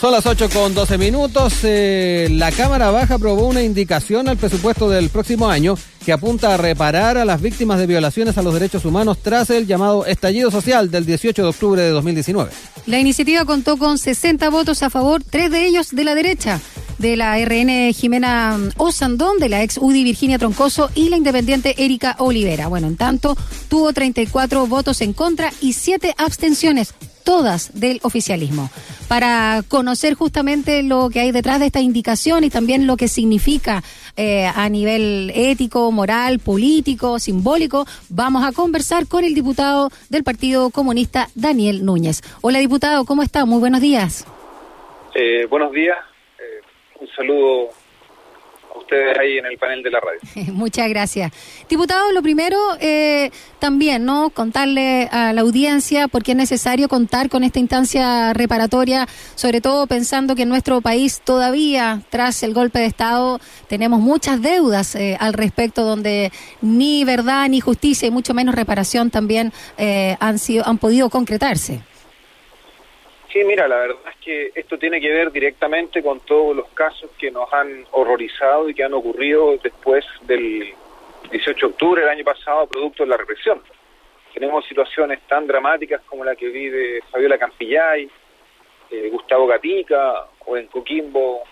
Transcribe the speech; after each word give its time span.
Son 0.00 0.12
las 0.12 0.24
8 0.24 0.48
con 0.48 0.72
12 0.72 0.96
minutos. 0.96 1.58
Eh, 1.62 2.28
la 2.30 2.50
Cámara 2.52 2.90
Baja 2.90 3.16
aprobó 3.16 3.46
una 3.46 3.62
indicación 3.62 4.30
al 4.30 4.38
presupuesto 4.38 4.88
del 4.88 5.10
próximo 5.10 5.50
año 5.50 5.76
que 6.06 6.12
apunta 6.12 6.54
a 6.54 6.56
reparar 6.56 7.18
a 7.18 7.26
las 7.26 7.42
víctimas 7.42 7.78
de 7.78 7.86
violaciones 7.86 8.38
a 8.38 8.42
los 8.42 8.54
derechos 8.54 8.86
humanos 8.86 9.18
tras 9.22 9.50
el 9.50 9.66
llamado 9.66 10.06
estallido 10.06 10.50
social 10.50 10.90
del 10.90 11.04
18 11.04 11.42
de 11.42 11.48
octubre 11.48 11.82
de 11.82 11.90
2019. 11.90 12.50
La 12.86 12.98
iniciativa 12.98 13.44
contó 13.44 13.76
con 13.76 13.98
60 13.98 14.48
votos 14.48 14.82
a 14.82 14.88
favor, 14.88 15.22
tres 15.22 15.50
de 15.50 15.66
ellos 15.66 15.90
de 15.90 16.04
la 16.04 16.14
derecha 16.14 16.62
de 16.96 17.16
la 17.18 17.36
RN 17.38 17.92
Jimena 17.92 18.58
Osandón, 18.78 19.38
de 19.38 19.50
la 19.50 19.62
ex 19.62 19.76
UDI 19.76 20.02
Virginia 20.02 20.38
Troncoso 20.38 20.90
y 20.94 21.10
la 21.10 21.18
independiente 21.18 21.74
Erika 21.84 22.16
Olivera. 22.20 22.68
Bueno, 22.68 22.86
en 22.86 22.96
tanto, 22.96 23.36
tuvo 23.68 23.92
34 23.92 24.66
votos 24.66 25.02
en 25.02 25.12
contra 25.12 25.52
y 25.60 25.74
7 25.74 26.14
abstenciones 26.16 26.94
todas 27.24 27.78
del 27.78 28.00
oficialismo, 28.02 28.70
para 29.08 29.62
conocer 29.68 30.14
justamente 30.14 30.82
lo 30.82 31.10
que 31.10 31.20
hay 31.20 31.32
detrás 31.32 31.60
de 31.60 31.66
esta 31.66 31.80
indicación 31.80 32.44
y 32.44 32.50
también 32.50 32.86
lo 32.86 32.96
que 32.96 33.08
significa 33.08 33.82
eh, 34.16 34.46
a 34.46 34.68
nivel 34.68 35.32
ético, 35.34 35.90
moral, 35.92 36.38
político, 36.38 37.18
simbólico, 37.18 37.86
vamos 38.08 38.44
a 38.44 38.52
conversar 38.52 39.06
con 39.06 39.24
el 39.24 39.34
diputado 39.34 39.90
del 40.08 40.24
Partido 40.24 40.70
Comunista, 40.70 41.28
Daniel 41.34 41.84
Núñez. 41.84 42.22
Hola 42.40 42.58
diputado, 42.58 43.04
¿cómo 43.04 43.22
está? 43.22 43.44
Muy 43.44 43.60
buenos 43.60 43.80
días. 43.80 44.26
Eh, 45.14 45.46
buenos 45.46 45.72
días, 45.72 45.98
eh, 46.38 46.62
un 47.00 47.08
saludo 47.16 47.70
ustedes 48.90 49.18
ahí 49.18 49.38
en 49.38 49.46
el 49.46 49.56
panel 49.56 49.82
de 49.82 49.90
la 49.90 50.00
radio. 50.00 50.52
Muchas 50.52 50.88
gracias. 50.88 51.32
Diputado, 51.68 52.10
lo 52.12 52.22
primero 52.22 52.56
eh, 52.80 53.30
también, 53.58 54.04
¿no? 54.04 54.30
Contarle 54.30 55.08
a 55.12 55.32
la 55.32 55.42
audiencia 55.42 56.08
por 56.08 56.24
qué 56.24 56.32
es 56.32 56.36
necesario 56.36 56.88
contar 56.88 57.28
con 57.28 57.44
esta 57.44 57.60
instancia 57.60 58.32
reparatoria, 58.32 59.06
sobre 59.36 59.60
todo 59.60 59.86
pensando 59.86 60.34
que 60.34 60.42
en 60.42 60.48
nuestro 60.48 60.80
país 60.80 61.20
todavía, 61.24 62.02
tras 62.10 62.42
el 62.42 62.52
golpe 62.52 62.80
de 62.80 62.86
Estado, 62.86 63.40
tenemos 63.68 64.00
muchas 64.00 64.42
deudas 64.42 64.94
eh, 64.96 65.16
al 65.20 65.34
respecto, 65.34 65.84
donde 65.84 66.32
ni 66.60 67.04
verdad 67.04 67.48
ni 67.48 67.60
justicia 67.60 68.08
y 68.08 68.10
mucho 68.10 68.34
menos 68.34 68.54
reparación 68.54 69.10
también 69.10 69.52
eh, 69.78 70.16
han, 70.18 70.38
sido, 70.38 70.66
han 70.66 70.78
podido 70.78 71.10
concretarse. 71.10 71.82
Sí, 73.32 73.44
mira, 73.44 73.68
la 73.68 73.76
verdad 73.76 73.96
es 74.10 74.16
que 74.16 74.52
esto 74.56 74.76
tiene 74.76 75.00
que 75.00 75.10
ver 75.10 75.30
directamente 75.30 76.02
con 76.02 76.18
todos 76.20 76.56
los 76.56 76.68
casos 76.70 77.10
que 77.16 77.30
nos 77.30 77.52
han 77.52 77.86
horrorizado 77.92 78.68
y 78.68 78.74
que 78.74 78.82
han 78.82 78.92
ocurrido 78.92 79.56
después 79.62 80.04
del 80.22 80.74
18 81.30 81.66
de 81.66 81.72
octubre 81.72 82.00
del 82.00 82.10
año 82.10 82.24
pasado, 82.24 82.66
producto 82.66 83.04
de 83.04 83.10
la 83.10 83.16
represión. 83.16 83.62
Tenemos 84.34 84.66
situaciones 84.66 85.20
tan 85.28 85.46
dramáticas 85.46 86.00
como 86.06 86.24
la 86.24 86.34
que 86.34 86.48
vive 86.48 87.02
Fabiola 87.10 87.38
Campillay, 87.38 88.10
eh, 88.90 89.08
Gustavo 89.12 89.46
Gatica, 89.46 90.26
o 90.46 90.56
en 90.56 90.66
Coquimbo, 90.66 91.44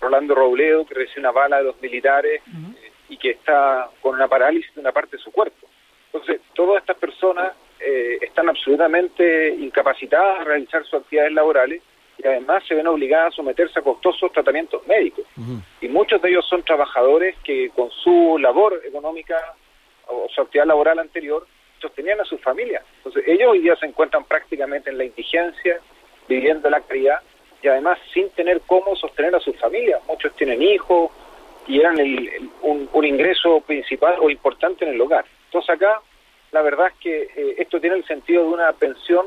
Rolando 0.00 0.36
Robledo, 0.36 0.86
que 0.86 0.94
recibe 0.94 1.20
una 1.20 1.32
bala 1.32 1.58
de 1.58 1.64
los 1.64 1.82
militares 1.82 2.42
eh, 2.46 2.92
y 3.08 3.16
que 3.16 3.30
está 3.30 3.88
con 4.00 4.14
una 4.14 4.28
parálisis 4.28 4.72
de 4.74 4.80
una 4.80 4.92
parte 4.92 5.16
de 5.16 5.22
su 5.22 5.32
cuerpo. 5.32 5.66
Entonces, 6.12 6.40
todas 6.54 6.80
estas 6.80 6.96
personas 6.96 7.52
eh, 7.80 8.18
están 8.20 8.48
absolutamente 8.48 9.48
incapacitadas 9.48 10.40
a 10.40 10.44
realizar 10.44 10.84
sus 10.84 11.00
actividades 11.00 11.32
laborales 11.32 11.82
y 12.18 12.26
además 12.26 12.62
se 12.66 12.74
ven 12.74 12.86
obligadas 12.86 13.32
a 13.32 13.36
someterse 13.36 13.78
a 13.78 13.82
costosos 13.82 14.32
tratamientos 14.32 14.86
médicos. 14.86 15.24
Y 15.80 15.88
muchos 15.88 16.22
de 16.22 16.30
ellos 16.30 16.46
son 16.48 16.62
trabajadores 16.62 17.36
que 17.42 17.70
con 17.70 17.90
su 17.90 18.38
labor 18.38 18.80
económica 18.84 19.36
o 20.06 20.28
su 20.28 20.40
actividad 20.40 20.66
laboral 20.66 20.98
anterior 20.98 21.46
sostenían 21.80 22.20
a 22.20 22.24
sus 22.24 22.40
familias. 22.40 22.84
Entonces 22.98 23.24
ellos 23.26 23.50
hoy 23.50 23.60
día 23.60 23.76
se 23.76 23.86
encuentran 23.86 24.24
prácticamente 24.24 24.90
en 24.90 24.98
la 24.98 25.04
indigencia, 25.04 25.80
viviendo 26.28 26.70
la 26.70 26.80
caridad 26.80 27.20
y 27.62 27.68
además 27.68 27.98
sin 28.12 28.30
tener 28.30 28.60
cómo 28.66 28.94
sostener 28.96 29.34
a 29.34 29.40
sus 29.40 29.58
familias. 29.58 30.00
Muchos 30.06 30.34
tienen 30.36 30.62
hijos 30.62 31.10
y 31.66 31.80
eran 31.80 31.96
un, 32.62 32.88
un 32.92 33.04
ingreso 33.04 33.60
principal 33.62 34.16
o 34.20 34.30
importante 34.30 34.84
en 34.84 34.94
el 34.94 35.00
hogar. 35.00 35.24
Entonces 35.46 35.70
acá 35.70 36.00
la 36.54 36.62
verdad 36.62 36.86
es 36.86 36.94
que 37.00 37.22
eh, 37.36 37.56
esto 37.58 37.80
tiene 37.80 37.96
el 37.96 38.04
sentido 38.06 38.44
de 38.44 38.48
una 38.50 38.72
pensión, 38.72 39.26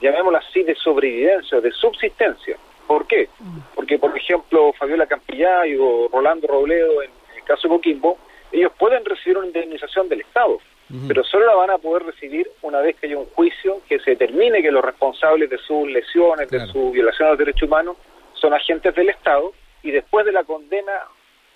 llamémosla 0.00 0.38
así, 0.38 0.62
de 0.62 0.76
sobrevivencia, 0.76 1.60
de 1.60 1.72
subsistencia. 1.72 2.56
¿Por 2.86 3.08
qué? 3.08 3.28
Porque, 3.74 3.98
por 3.98 4.16
ejemplo, 4.16 4.72
Fabiola 4.78 5.06
Campillay 5.06 5.76
o 5.76 6.08
Rolando 6.12 6.46
Robledo, 6.46 7.02
en 7.02 7.10
el 7.36 7.42
caso 7.44 7.66
de 7.66 7.74
Coquimbo, 7.74 8.18
ellos 8.52 8.72
pueden 8.78 9.04
recibir 9.04 9.38
una 9.38 9.48
indemnización 9.48 10.08
del 10.08 10.20
Estado, 10.20 10.58
pero 11.06 11.22
solo 11.22 11.46
la 11.46 11.54
van 11.54 11.70
a 11.70 11.78
poder 11.78 12.04
recibir 12.04 12.50
una 12.62 12.80
vez 12.80 12.96
que 12.96 13.06
haya 13.06 13.18
un 13.18 13.26
juicio 13.26 13.80
que 13.88 14.00
se 14.00 14.12
determine 14.12 14.60
que 14.60 14.72
los 14.72 14.84
responsables 14.84 15.48
de 15.50 15.58
sus 15.58 15.88
lesiones, 15.88 16.50
de 16.50 16.66
su 16.66 16.90
violación 16.90 17.28
a 17.28 17.30
los 17.30 17.38
derechos 17.38 17.62
humanos, 17.68 17.96
son 18.34 18.54
agentes 18.54 18.94
del 18.94 19.10
Estado, 19.10 19.52
y 19.82 19.90
después 19.90 20.26
de 20.26 20.32
la 20.32 20.42
condena 20.44 20.92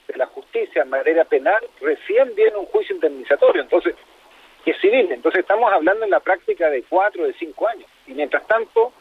de 0.06 0.16
la 0.16 0.26
justicia 0.26 0.82
en 0.82 0.90
materia 0.90 1.24
penal, 1.24 1.62
recién 1.80 2.32
viene 2.36 2.56
un 2.56 2.66
juicio 2.66 2.94
indemnizatorio. 2.94 3.62
Entonces, 3.62 3.94
que 4.64 4.70
es 4.72 4.80
civil. 4.80 5.12
Entonces 5.12 5.40
estamos 5.40 5.72
hablando 5.72 6.04
en 6.04 6.10
la 6.10 6.20
práctica 6.20 6.70
de 6.70 6.82
cuatro, 6.84 7.24
de 7.24 7.34
cinco 7.34 7.68
años. 7.68 7.88
Y 8.06 8.12
mientras 8.14 8.46
tanto, 8.46 8.92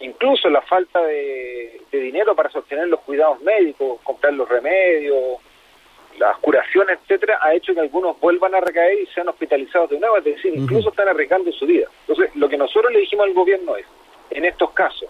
incluso 0.00 0.48
la 0.50 0.60
falta 0.62 1.00
de, 1.02 1.80
dinero 1.90 2.34
para 2.34 2.50
sostener 2.50 2.88
los 2.88 3.00
cuidados 3.00 3.40
médicos, 3.40 4.00
comprar 4.02 4.32
los 4.34 4.48
remedios, 4.48 5.38
las 6.18 6.36
curaciones, 6.38 6.98
etcétera, 7.02 7.38
ha 7.40 7.54
hecho 7.54 7.72
que 7.72 7.80
algunos 7.80 8.18
vuelvan 8.20 8.54
a 8.54 8.60
recaer 8.60 9.00
y 9.00 9.06
sean 9.06 9.28
hospitalizados 9.28 9.90
de 9.90 10.00
nuevo, 10.00 10.18
es 10.18 10.24
decir, 10.24 10.52
incluso 10.54 10.90
están 10.90 11.08
arriesgando 11.08 11.50
su 11.52 11.64
vida. 11.66 11.86
Entonces, 12.06 12.34
lo 12.36 12.48
que 12.48 12.58
nosotros 12.58 12.92
le 12.92 13.00
dijimos 13.00 13.26
al 13.26 13.32
gobierno 13.32 13.76
es, 13.76 13.86
en 14.30 14.44
estos 14.44 14.72
casos, 14.72 15.08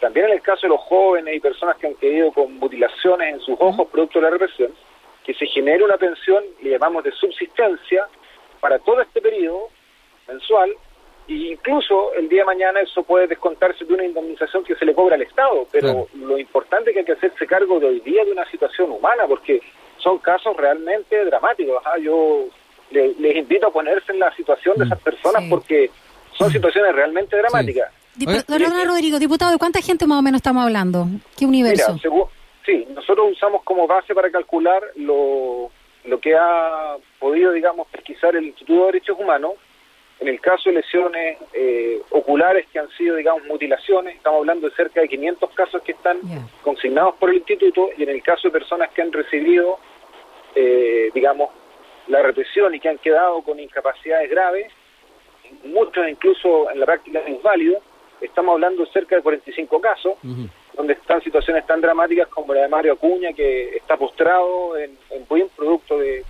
también 0.00 0.26
en 0.26 0.32
el 0.32 0.40
caso 0.40 0.62
de 0.62 0.68
los 0.68 0.80
jóvenes 0.80 1.34
y 1.36 1.40
personas 1.40 1.76
que 1.76 1.88
han 1.88 1.94
quedado 1.94 2.32
con 2.32 2.54
mutilaciones 2.58 3.34
en 3.34 3.40
sus 3.40 3.56
ojos 3.58 3.88
producto 3.88 4.18
de 4.18 4.24
la 4.24 4.30
represión, 4.30 4.72
que 5.24 5.34
se 5.34 5.46
genere 5.46 5.84
una 5.84 5.98
pensión, 5.98 6.42
le 6.62 6.70
llamamos 6.70 7.04
de 7.04 7.12
subsistencia, 7.12 8.08
para 8.60 8.78
todo 8.78 9.00
este 9.00 9.20
periodo 9.20 9.68
mensual 10.28 10.70
e 11.28 11.52
incluso 11.52 12.12
el 12.14 12.28
día 12.28 12.40
de 12.40 12.46
mañana 12.46 12.80
eso 12.80 13.02
puede 13.02 13.28
descontarse 13.28 13.84
de 13.84 13.94
una 13.94 14.04
indemnización 14.04 14.64
que 14.64 14.74
se 14.74 14.84
le 14.84 14.94
cobra 14.94 15.14
al 15.14 15.22
Estado, 15.22 15.66
pero 15.70 16.08
lo 16.14 16.38
importante 16.38 16.90
es 16.90 16.94
que 16.94 17.00
hay 17.00 17.06
que 17.06 17.12
hacerse 17.12 17.46
cargo 17.46 17.78
de 17.78 17.86
hoy 17.86 18.00
día 18.00 18.24
de 18.24 18.32
una 18.32 18.48
situación 18.50 18.90
humana, 18.90 19.24
porque 19.28 19.60
son 19.98 20.18
casos 20.18 20.56
realmente 20.56 21.24
dramáticos. 21.24 21.82
Yo 22.02 22.46
les 22.90 23.36
invito 23.36 23.68
a 23.68 23.72
ponerse 23.72 24.12
en 24.12 24.18
la 24.18 24.34
situación 24.34 24.76
de 24.76 24.84
mm. 24.84 24.88
esas 24.88 25.00
personas 25.00 25.44
porque 25.48 25.90
son 26.36 26.50
situaciones 26.50 26.94
realmente 26.94 27.36
dramáticas. 27.36 27.92
Rodrigo, 28.86 29.18
diputado, 29.18 29.52
¿de 29.52 29.58
cuánta 29.58 29.80
gente 29.80 30.06
más 30.06 30.18
o 30.18 30.22
menos 30.22 30.38
estamos 30.38 30.64
hablando? 30.64 31.06
¿Qué 31.38 31.46
universo? 31.46 31.96
sí, 32.66 32.86
nosotros 32.94 33.28
usamos 33.32 33.62
como 33.62 33.86
base 33.86 34.14
para 34.14 34.30
calcular 34.30 34.82
lo 34.96 35.70
lo 36.04 36.20
que 36.20 36.34
ha 36.34 36.96
podido, 37.18 37.52
digamos, 37.52 37.88
pesquisar 37.88 38.36
el 38.36 38.46
Instituto 38.46 38.80
de 38.80 38.86
Derechos 38.86 39.18
Humanos, 39.18 39.52
en 40.20 40.28
el 40.28 40.40
caso 40.40 40.68
de 40.68 40.76
lesiones 40.76 41.38
eh, 41.54 42.00
oculares 42.10 42.66
que 42.70 42.78
han 42.78 42.90
sido, 42.90 43.16
digamos, 43.16 43.44
mutilaciones, 43.46 44.16
estamos 44.16 44.40
hablando 44.40 44.68
de 44.68 44.76
cerca 44.76 45.00
de 45.00 45.08
500 45.08 45.50
casos 45.54 45.82
que 45.82 45.92
están 45.92 46.18
consignados 46.62 47.14
por 47.16 47.30
el 47.30 47.36
instituto, 47.36 47.88
y 47.96 48.02
en 48.02 48.10
el 48.10 48.22
caso 48.22 48.48
de 48.48 48.52
personas 48.52 48.90
que 48.90 49.00
han 49.02 49.12
recibido, 49.12 49.78
eh, 50.54 51.10
digamos, 51.14 51.50
la 52.08 52.22
represión 52.22 52.74
y 52.74 52.80
que 52.80 52.88
han 52.88 52.98
quedado 52.98 53.40
con 53.42 53.58
incapacidades 53.58 54.28
graves, 54.28 54.70
muchos 55.64 56.06
incluso 56.08 56.70
en 56.70 56.80
la 56.80 56.86
práctica 56.86 57.22
inválidos, 57.26 57.82
estamos 58.20 58.52
hablando 58.54 58.84
de 58.84 58.90
cerca 58.90 59.16
de 59.16 59.22
45 59.22 59.80
casos, 59.80 60.14
donde 60.76 60.94
están 60.94 61.22
situaciones 61.22 61.66
tan 61.66 61.80
dramáticas 61.80 62.28
como 62.28 62.54
la 62.54 62.62
de 62.62 62.68
Mario 62.68 62.94
Acuña, 62.94 63.32
que 63.32 63.76
está 63.76 63.96
postrado 63.96 64.76
en, 64.76 64.96
en 65.10 65.26
buen 65.28 65.48
producto 65.50 65.98
de, 65.98 66.24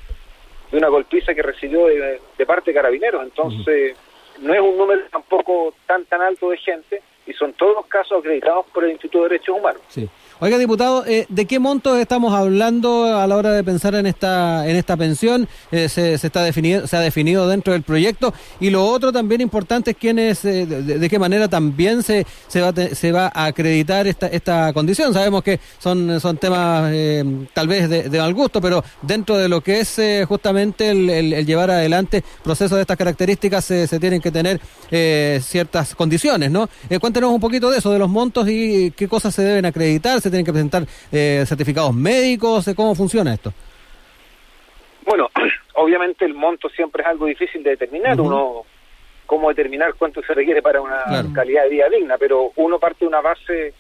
una 0.73 0.89
golpiza 0.89 1.35
que 1.35 1.43
recibió 1.43 1.87
de, 1.87 2.47
parte 2.47 2.71
de 2.71 2.75
carabineros. 2.75 3.23
Entonces, 3.23 3.97
no 4.39 4.55
es 4.55 4.61
un 4.61 4.77
número 4.77 5.03
tampoco 5.11 5.75
tan 5.87 6.05
tan 6.05 6.23
alto 6.23 6.51
de 6.51 6.57
gente 6.59 7.03
y 7.27 7.33
son 7.33 7.53
todos 7.55 7.87
casos 7.87 8.19
acreditados 8.19 8.67
por 8.73 8.85
el 8.85 8.93
Instituto 8.93 9.25
de 9.25 9.31
Derechos 9.31 9.57
Humanos. 9.57 9.83
Sí. 9.89 10.09
Oiga, 10.43 10.57
diputado, 10.57 11.05
eh, 11.07 11.27
¿de 11.29 11.45
qué 11.45 11.59
montos 11.59 11.99
estamos 11.99 12.33
hablando 12.33 13.05
a 13.05 13.27
la 13.27 13.37
hora 13.37 13.53
de 13.53 13.63
pensar 13.63 13.95
en 13.95 14.07
esta 14.07 14.67
en 14.67 14.75
esta 14.75 14.97
pensión? 14.97 15.47
Eh, 15.71 15.91
se, 15.91 16.17
se, 16.17 16.29
está 16.29 16.43
definido, 16.43 16.87
se 16.87 16.97
ha 16.97 17.01
definido 17.01 17.47
dentro 17.47 17.75
del 17.75 17.83
proyecto 17.83 18.33
y 18.59 18.71
lo 18.71 18.87
otro 18.87 19.13
también 19.13 19.43
importante 19.43 19.91
es 19.91 19.99
quiénes, 19.99 20.43
eh, 20.47 20.65
de, 20.65 21.11
qué 21.11 21.19
manera 21.19 21.49
también 21.49 22.03
se 22.03 22.27
se 22.49 22.63
va 22.63 22.73
se 22.73 23.13
va 23.13 23.31
a 23.35 23.45
acreditar 23.45 24.07
esta 24.07 24.29
esta 24.29 24.73
condición. 24.73 25.13
Sabemos 25.13 25.43
que 25.43 25.61
son 25.79 26.19
son 26.21 26.39
temas 26.39 26.91
tal 27.53 27.69
vez 27.69 27.91
de, 27.91 28.19
mal 28.19 28.33
gusto, 28.33 28.63
pero 28.63 28.83
dentro 29.03 29.37
de 29.37 29.47
lo 29.47 29.61
que 29.61 29.81
es 29.81 30.01
justamente 30.27 30.89
el, 30.89 31.45
llevar 31.45 31.71
adelante 31.71 32.25
procesos 32.43 32.77
de 32.77 32.81
estas 32.81 32.97
características 32.97 33.63
se 33.63 34.01
tienen 34.01 34.23
que 34.23 34.31
tener 34.31 34.59
ciertas 35.43 35.95
condiciones, 35.95 36.51
¿no? 36.51 36.67
cuéntenos 36.99 37.31
un 37.31 37.41
poquito 37.41 37.71
de 37.71 37.77
eso, 37.77 37.93
de 37.93 37.99
los 37.99 38.09
montos 38.09 38.49
y 38.49 38.91
qué 38.93 39.07
cosas 39.07 39.35
se 39.35 39.43
deben 39.43 39.67
acreditar 39.67 40.19
tienen 40.31 40.47
que 40.47 40.53
presentar 40.53 40.83
eh, 41.13 41.45
certificados 41.47 41.95
médicos? 41.95 42.71
¿Cómo 42.77 42.95
funciona 42.95 43.35
esto? 43.35 43.53
Bueno, 45.05 45.29
obviamente 45.75 46.25
el 46.25 46.35
monto 46.35 46.69
siempre 46.69 47.03
es 47.03 47.09
algo 47.09 47.27
difícil 47.27 47.63
de 47.63 47.71
determinar. 47.71 48.21
Uno, 48.21 48.65
cómo 49.31 49.49
determinar 49.49 49.95
cuánto 49.95 50.21
se 50.23 50.35
requiere 50.35 50.61
para 50.61 50.81
una 50.81 51.05
calidad 51.33 51.63
de 51.63 51.69
vida 51.69 51.89
digna, 51.89 52.19
pero 52.19 52.51
uno 52.57 52.81
parte 52.81 53.05
de 53.05 53.07
una 53.07 53.21
base 53.21 53.75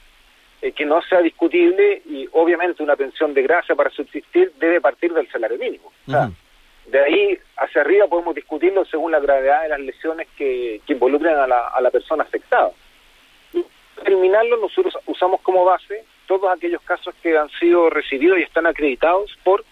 eh, 0.63 0.71
que 0.71 0.85
no 0.85 1.03
sea 1.03 1.21
discutible 1.21 2.03
y 2.07 2.29
obviamente 2.33 2.85
una 2.85 2.95
pensión 2.95 3.35
de 3.35 3.43
gracia 3.43 3.75
para 3.75 3.91
subsistir 3.91 4.53
debe 4.61 4.81
partir 4.81 5.13
del 5.13 5.29
salario 5.29 5.59
mínimo. 5.59 5.91
O 6.07 6.11
sea, 6.11 6.31
de 6.87 7.01
ahí 7.01 7.39
hacia 7.57 7.81
arriba 7.81 8.07
podemos 8.07 8.35
discutirlo 8.35 8.85
según 8.85 9.11
la 9.11 9.19
gravedad 9.19 9.63
de 9.63 9.71
las 9.71 9.81
lesiones 9.81 10.29
que, 10.37 10.81
que 10.87 10.93
involucren 10.93 11.35
a 11.35 11.49
la, 11.49 11.67
a 11.69 11.81
la 11.81 11.91
persona 11.91 12.23
afectada. 12.23 12.71
terminarlo, 14.05 14.57
nosotros 14.59 14.95
usamos 15.07 15.41
como 15.41 15.65
base 15.65 16.05
todos 16.31 16.57
aquellos 16.57 16.81
casos 16.83 17.13
que 17.21 17.37
han 17.37 17.49
sido 17.59 17.91
recibidos 17.91 18.39
y 18.39 18.43
están 18.43 18.65
acreditados 18.65 19.37
por 19.43 19.65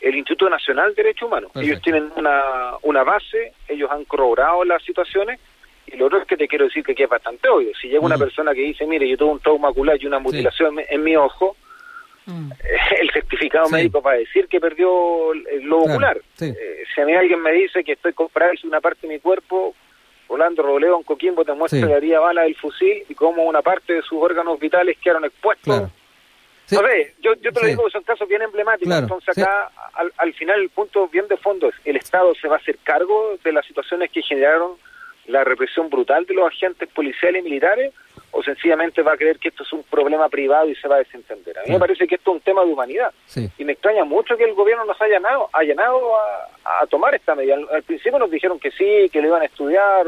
el 0.00 0.16
Instituto 0.16 0.50
Nacional 0.50 0.88
de 0.88 1.04
Derechos 1.04 1.28
Humanos. 1.28 1.52
Ellos 1.54 1.80
tienen 1.82 2.10
una, 2.16 2.72
una 2.82 3.04
base, 3.04 3.52
ellos 3.68 3.88
han 3.92 4.04
corroborado 4.06 4.64
las 4.64 4.82
situaciones 4.82 5.38
y 5.86 5.96
lo 5.96 6.06
otro 6.06 6.18
es 6.18 6.26
que 6.26 6.36
te 6.36 6.48
quiero 6.48 6.64
decir 6.64 6.82
que 6.82 6.92
aquí 6.92 7.04
es 7.04 7.08
bastante 7.08 7.48
obvio. 7.48 7.70
Si 7.80 7.86
llega 7.86 8.00
una 8.00 8.18
persona 8.18 8.52
que 8.54 8.62
dice, 8.62 8.86
mire, 8.86 9.08
yo 9.08 9.16
tuve 9.16 9.30
un 9.30 9.38
trauma 9.38 9.68
ocular 9.68 10.02
y 10.02 10.06
una 10.06 10.18
mutilación 10.18 10.80
en, 10.88 11.04
mi 11.04 11.14
ojo, 11.14 11.54
mm. 12.26 12.50
el 13.00 13.10
certificado 13.12 13.68
médico 13.68 14.02
va 14.02 14.12
a 14.12 14.16
decir 14.16 14.48
que 14.48 14.58
perdió 14.58 15.32
el 15.32 15.62
lobo 15.62 15.84
ocular. 15.84 16.20
Eh, 16.40 16.82
si 16.92 17.00
a 17.00 17.04
mí 17.04 17.14
alguien 17.14 17.40
me 17.40 17.52
dice 17.52 17.84
que 17.84 17.92
estoy 17.92 18.14
comprando 18.14 18.60
una 18.64 18.80
parte 18.80 19.06
de 19.06 19.14
mi 19.14 19.20
cuerpo, 19.20 19.76
Orlando 20.26 20.64
Robledo 20.64 20.96
en 20.96 21.04
Coquimbo 21.04 21.44
te 21.44 21.52
muestra 21.52 21.86
la 21.86 21.96
haría 21.96 22.18
bala 22.18 22.42
del 22.42 22.56
fusil 22.56 23.04
y 23.08 23.14
cómo 23.14 23.44
una 23.44 23.62
parte 23.62 23.92
de 23.92 24.02
sus 24.02 24.20
órganos 24.20 24.58
vitales 24.58 24.96
quedaron 24.98 25.24
expuestos. 25.24 25.90
No 26.70 26.80
sé, 26.80 27.14
yo, 27.20 27.34
yo 27.34 27.52
te 27.52 27.60
lo 27.60 27.66
digo 27.66 27.84
que 27.84 27.90
son 27.90 28.02
casos 28.04 28.28
bien 28.28 28.42
emblemáticos, 28.42 28.94
entonces 28.94 29.36
acá 29.38 29.70
al, 29.94 30.12
al, 30.16 30.34
final 30.34 30.60
el 30.60 30.70
punto 30.70 31.08
bien 31.08 31.26
de 31.28 31.36
fondo 31.36 31.68
es 31.68 31.74
el 31.84 31.96
Estado 31.96 32.34
se 32.34 32.48
va 32.48 32.56
a 32.56 32.58
hacer 32.58 32.78
cargo 32.82 33.36
de 33.42 33.52
las 33.52 33.66
situaciones 33.66 34.10
que 34.10 34.22
generaron 34.22 34.76
la 35.26 35.44
represión 35.44 35.88
brutal 35.90 36.26
de 36.26 36.34
los 36.34 36.46
agentes 36.46 36.88
policiales 36.88 37.40
y 37.40 37.44
militares 37.44 37.94
o 38.32 38.42
sencillamente 38.42 39.02
va 39.02 39.12
a 39.12 39.16
creer 39.16 39.38
que 39.38 39.48
esto 39.48 39.62
es 39.62 39.72
un 39.72 39.82
problema 39.84 40.28
privado 40.28 40.68
y 40.68 40.74
se 40.76 40.88
va 40.88 40.96
a 40.96 40.98
desentender. 41.00 41.58
A 41.58 41.62
mí 41.62 41.72
me 41.72 41.78
parece 41.78 42.06
que 42.06 42.14
esto 42.14 42.30
es 42.30 42.36
un 42.36 42.42
tema 42.42 42.64
de 42.64 42.72
humanidad. 42.72 43.12
Y 43.58 43.64
me 43.64 43.72
extraña 43.72 44.04
mucho 44.04 44.36
que 44.36 44.44
el 44.44 44.54
gobierno 44.54 44.84
nos 44.84 45.00
haya 45.00 45.16
allanado, 45.52 46.16
a, 46.16 46.82
a, 46.82 46.86
tomar 46.86 47.14
esta 47.14 47.34
medida. 47.34 47.56
Al, 47.70 47.82
principio 47.82 48.18
nos 48.18 48.30
dijeron 48.30 48.60
que 48.60 48.70
sí, 48.70 49.08
que 49.10 49.20
lo 49.20 49.28
iban 49.28 49.42
a 49.42 49.46
estudiar, 49.46 50.06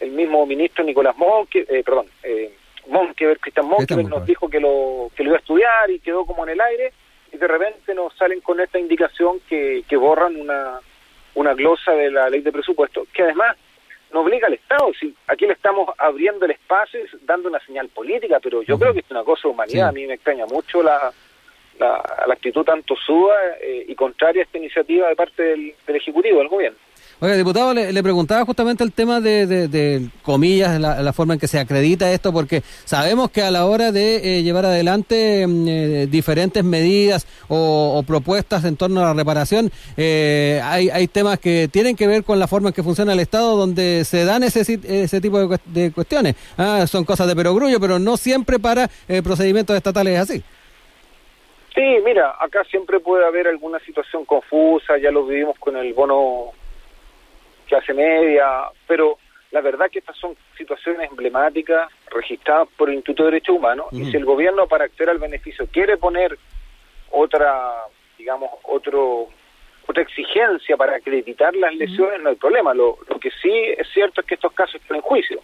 el 0.00 0.10
mismo 0.10 0.44
ministro 0.44 0.84
Nicolás 0.84 1.16
Monque, 1.16 1.64
eh, 1.68 1.82
perdón, 1.82 2.06
eh, 2.22 2.52
Monkever, 2.88 3.38
Cristian 3.40 3.66
Monkever 3.66 4.04
nos 4.06 4.26
dijo 4.26 4.48
que 4.48 4.60
lo, 4.60 5.10
que 5.16 5.24
lo 5.24 5.30
iba 5.30 5.36
a 5.36 5.40
estudiar 5.66 5.90
y 5.90 6.00
quedó 6.00 6.24
como 6.24 6.44
en 6.44 6.50
el 6.50 6.60
aire 6.60 6.92
y 7.32 7.36
de 7.36 7.48
repente 7.48 7.94
nos 7.94 8.14
salen 8.14 8.40
con 8.40 8.60
esta 8.60 8.78
indicación 8.78 9.40
que, 9.48 9.84
que 9.88 9.96
borran 9.96 10.36
una, 10.36 10.80
una 11.34 11.54
glosa 11.54 11.92
de 11.92 12.10
la 12.10 12.30
ley 12.30 12.40
de 12.40 12.52
presupuesto, 12.52 13.06
que 13.12 13.22
además 13.22 13.56
no 14.12 14.20
obliga 14.20 14.46
al 14.46 14.54
Estado. 14.54 14.92
Si 14.98 15.14
aquí 15.26 15.46
le 15.46 15.54
estamos 15.54 15.90
abriendo 15.98 16.44
el 16.44 16.52
espacio, 16.52 17.00
dando 17.22 17.48
una 17.48 17.58
señal 17.60 17.88
política, 17.88 18.38
pero 18.40 18.62
yo 18.62 18.78
creo 18.78 18.92
que 18.92 19.00
es 19.00 19.10
una 19.10 19.24
cosa 19.24 19.48
de 19.48 19.54
humanidad. 19.54 19.88
A 19.88 19.92
mí 19.92 20.06
me 20.06 20.14
extraña 20.14 20.46
mucho 20.46 20.82
la, 20.82 21.12
la, 21.78 22.02
actitud 22.32 22.64
tanto 22.64 22.94
suba 22.94 23.34
eh, 23.60 23.84
y 23.88 23.94
contraria 23.94 24.42
a 24.42 24.44
esta 24.44 24.58
iniciativa 24.58 25.08
de 25.08 25.16
parte 25.16 25.42
del 25.42 25.74
Ejecutivo, 25.88 26.38
del 26.38 26.48
Gobierno. 26.48 26.78
Oiga, 27.18 27.34
diputado, 27.34 27.72
le, 27.72 28.02
preguntaba 28.02 28.44
justamente 28.44 28.84
el 28.84 28.92
tema 28.92 29.22
de, 29.22 29.46
de, 29.46 30.08
comillas, 30.22 30.78
la, 30.78 31.12
forma 31.14 31.32
en 31.32 31.40
que 31.40 31.48
se 31.48 31.58
acredita 31.58 32.12
esto, 32.12 32.30
porque 32.30 32.60
sabemos 32.84 33.30
que 33.30 33.40
a 33.40 33.50
la 33.50 33.64
hora 33.64 33.90
de 33.90 34.16
eh, 34.38 34.42
llevar 34.42 34.66
adelante 34.66 35.46
mm, 35.46 35.66
eh, 35.66 36.06
diferentes 36.10 36.62
medidas 36.62 37.26
o, 37.48 38.04
propuestas 38.06 38.66
en 38.66 38.76
torno 38.76 39.00
a 39.00 39.04
la 39.04 39.14
reparación, 39.14 39.70
eh, 39.96 40.60
hay, 40.62 40.90
hay 40.90 41.08
temas 41.08 41.38
que 41.38 41.70
tienen 41.72 41.96
que 41.96 42.06
ver 42.06 42.22
con 42.22 42.38
la 42.38 42.48
forma 42.48 42.68
en 42.68 42.74
que 42.74 42.82
funciona 42.82 43.14
el 43.14 43.20
Estado, 43.20 43.56
donde 43.56 44.04
se 44.04 44.26
dan 44.26 44.42
ese, 44.42 44.78
ese 44.84 45.20
tipo 45.22 45.38
de, 45.64 45.92
cuestiones. 45.92 46.34
Ah, 46.58 46.84
son 46.86 47.06
cosas 47.06 47.28
de 47.28 47.34
perogrullo, 47.34 47.80
pero 47.80 47.98
no 47.98 48.18
siempre 48.18 48.58
para 48.58 48.90
procedimientos 49.24 49.74
estatales 49.74 50.18
así. 50.18 50.42
Sí, 51.74 51.96
mira, 52.04 52.34
acá 52.38 52.62
siempre 52.70 53.00
puede 53.00 53.26
haber 53.26 53.48
alguna 53.48 53.78
situación 53.80 54.26
confusa, 54.26 54.98
ya 54.98 55.10
lo 55.10 55.24
vivimos 55.24 55.58
con 55.58 55.78
el 55.78 55.94
bono 55.94 56.52
clase 57.66 57.92
media, 57.92 58.46
pero 58.86 59.18
la 59.50 59.60
verdad 59.60 59.90
que 59.90 60.00
estas 60.00 60.16
son 60.16 60.36
situaciones 60.56 61.10
emblemáticas 61.10 61.90
registradas 62.10 62.68
por 62.76 62.88
el 62.88 62.96
Instituto 62.96 63.24
de 63.24 63.30
Derechos 63.32 63.56
Humanos 63.56 63.86
y 63.92 64.04
si 64.06 64.16
el 64.16 64.24
gobierno 64.24 64.66
para 64.66 64.84
acceder 64.84 65.10
al 65.10 65.18
beneficio 65.18 65.66
quiere 65.72 65.96
poner 65.96 66.38
otra, 67.10 67.72
digamos, 68.18 68.50
otro 68.64 69.28
otra 69.88 70.02
exigencia 70.02 70.76
para 70.76 70.96
acreditar 70.96 71.54
las 71.54 71.72
lesiones, 71.74 72.20
no 72.20 72.30
hay 72.30 72.34
problema. 72.34 72.74
Lo, 72.74 72.98
lo 73.08 73.20
que 73.20 73.30
sí 73.40 73.52
es 73.78 73.88
cierto 73.92 74.20
es 74.20 74.26
que 74.26 74.34
estos 74.34 74.52
casos 74.52 74.80
están 74.80 74.96
en 74.96 75.02
juicio. 75.02 75.40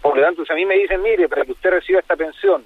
Por 0.00 0.16
lo 0.16 0.22
tanto, 0.22 0.46
si 0.46 0.52
a 0.52 0.56
mí 0.56 0.64
me 0.64 0.78
dicen, 0.78 1.02
mire, 1.02 1.28
para 1.28 1.44
que 1.44 1.52
usted 1.52 1.70
reciba 1.70 2.00
esta 2.00 2.16
pensión, 2.16 2.64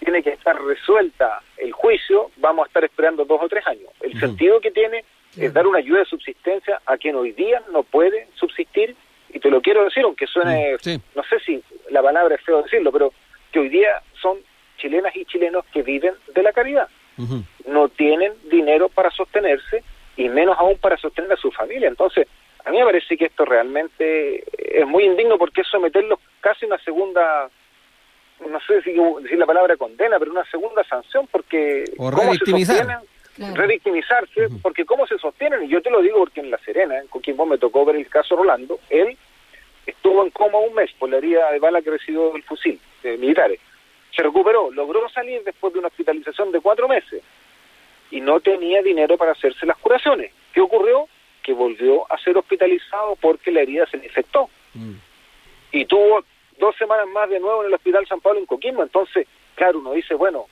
tiene 0.00 0.22
que 0.22 0.30
estar 0.30 0.60
resuelta 0.62 1.40
el 1.56 1.72
juicio, 1.72 2.30
vamos 2.36 2.64
a 2.64 2.66
estar 2.66 2.84
esperando 2.84 3.24
dos 3.24 3.40
o 3.42 3.48
tres 3.48 3.66
años. 3.66 3.88
El 4.00 4.20
sentido 4.20 4.60
que 4.60 4.70
tiene 4.70 5.04
es 5.36 5.52
dar 5.52 5.66
una 5.66 5.78
ayuda 5.78 6.00
de 6.00 6.04
subsistencia 6.06 6.80
a 6.86 6.96
quien 6.96 7.16
hoy 7.16 7.32
día 7.32 7.62
no 7.72 7.82
puede 7.82 8.28
subsistir, 8.34 8.96
y 9.30 9.40
te 9.40 9.50
lo 9.50 9.60
quiero 9.60 9.84
decir, 9.84 10.04
aunque 10.04 10.26
suene, 10.26 10.76
mm, 10.84 11.16
no 11.16 11.22
sé 11.24 11.40
si 11.44 11.62
la 11.90 12.02
palabra 12.02 12.36
es 12.36 12.40
feo 12.42 12.62
decirlo, 12.62 12.92
pero 12.92 13.12
que 13.52 13.58
hoy 13.58 13.68
día 13.68 14.02
son 14.20 14.38
chilenas 14.78 15.14
y 15.16 15.24
chilenos 15.24 15.64
que 15.72 15.82
viven 15.82 16.14
de 16.34 16.42
la 16.42 16.52
caridad. 16.52 16.88
No 17.66 17.88
tienen 17.88 18.32
dinero 18.50 18.88
para 18.88 19.10
sostenerse 19.10 19.82
y 20.16 20.28
menos 20.28 20.56
aún 20.58 20.78
para 20.78 20.96
sostener 20.96 21.32
a 21.32 21.36
su 21.36 21.50
familia. 21.50 21.88
Entonces, 21.88 22.26
a 22.64 22.70
mí 22.70 22.78
me 22.78 22.84
parece 22.84 23.16
que 23.16 23.26
esto 23.26 23.44
realmente 23.44 24.44
es 24.56 24.86
muy 24.86 25.04
indigno 25.04 25.38
porque 25.38 25.60
es 25.60 25.68
someterlos 25.68 26.18
casi 26.40 26.64
a 26.64 26.68
una 26.68 26.78
segunda, 26.78 27.48
no 28.48 28.60
sé 28.66 28.82
si 28.82 28.92
decir 29.22 29.38
la 29.38 29.46
palabra 29.46 29.76
condena, 29.76 30.18
pero 30.18 30.30
una 30.30 30.44
segunda 30.50 30.82
sanción 30.84 31.26
porque... 31.30 31.84
O 31.98 32.10
revictimizar 33.36 34.24
revictimizarse, 34.24 34.48
porque 34.62 34.84
cómo 34.84 35.06
se 35.06 35.18
sostienen, 35.18 35.64
y 35.64 35.68
yo 35.68 35.82
te 35.82 35.90
lo 35.90 36.00
digo 36.02 36.18
porque 36.18 36.40
en 36.40 36.50
La 36.50 36.58
Serena, 36.58 37.02
con 37.10 37.20
quien 37.20 37.36
vos 37.36 37.48
me 37.48 37.58
tocó 37.58 37.84
ver 37.84 37.96
el 37.96 38.08
caso 38.08 38.36
Rolando, 38.36 38.78
él 38.90 39.16
estuvo 39.86 40.24
en 40.24 40.30
coma 40.30 40.58
un 40.58 40.74
mes 40.74 40.90
por 40.98 41.10
la 41.10 41.18
herida 41.18 41.50
de 41.50 41.58
bala 41.58 41.82
que 41.82 41.90
recibió 41.90 42.30
del 42.32 42.42
fusil 42.42 42.80
de 43.02 43.16
militares. 43.18 43.60
Se 44.14 44.22
recuperó, 44.22 44.70
logró 44.70 45.08
salir 45.08 45.42
después 45.44 45.72
de 45.72 45.80
una 45.80 45.88
hospitalización 45.88 46.52
de 46.52 46.60
cuatro 46.60 46.88
meses 46.88 47.22
y 48.10 48.20
no 48.20 48.40
tenía 48.40 48.82
dinero 48.82 49.16
para 49.16 49.32
hacerse 49.32 49.66
las 49.66 49.76
curaciones. 49.78 50.32
¿Qué 50.52 50.60
ocurrió? 50.60 51.08
Que 51.42 51.52
volvió 51.52 52.10
a 52.12 52.18
ser 52.18 52.38
hospitalizado 52.38 53.16
porque 53.20 53.50
la 53.50 53.62
herida 53.62 53.86
se 53.86 53.96
le 53.96 54.06
infectó. 54.06 54.48
Mm. 54.74 54.94
Y 55.72 55.84
tuvo 55.86 56.24
dos 56.58 56.76
semanas 56.76 57.08
más 57.08 57.28
de 57.28 57.40
nuevo 57.40 57.62
en 57.62 57.68
el 57.68 57.74
Hospital 57.74 58.06
San 58.06 58.20
Pablo 58.20 58.38
en 58.38 58.46
Coquimbo. 58.46 58.84
Entonces, 58.84 59.26
claro, 59.56 59.80
uno 59.80 59.92
dice, 59.92 60.14
bueno, 60.14 60.46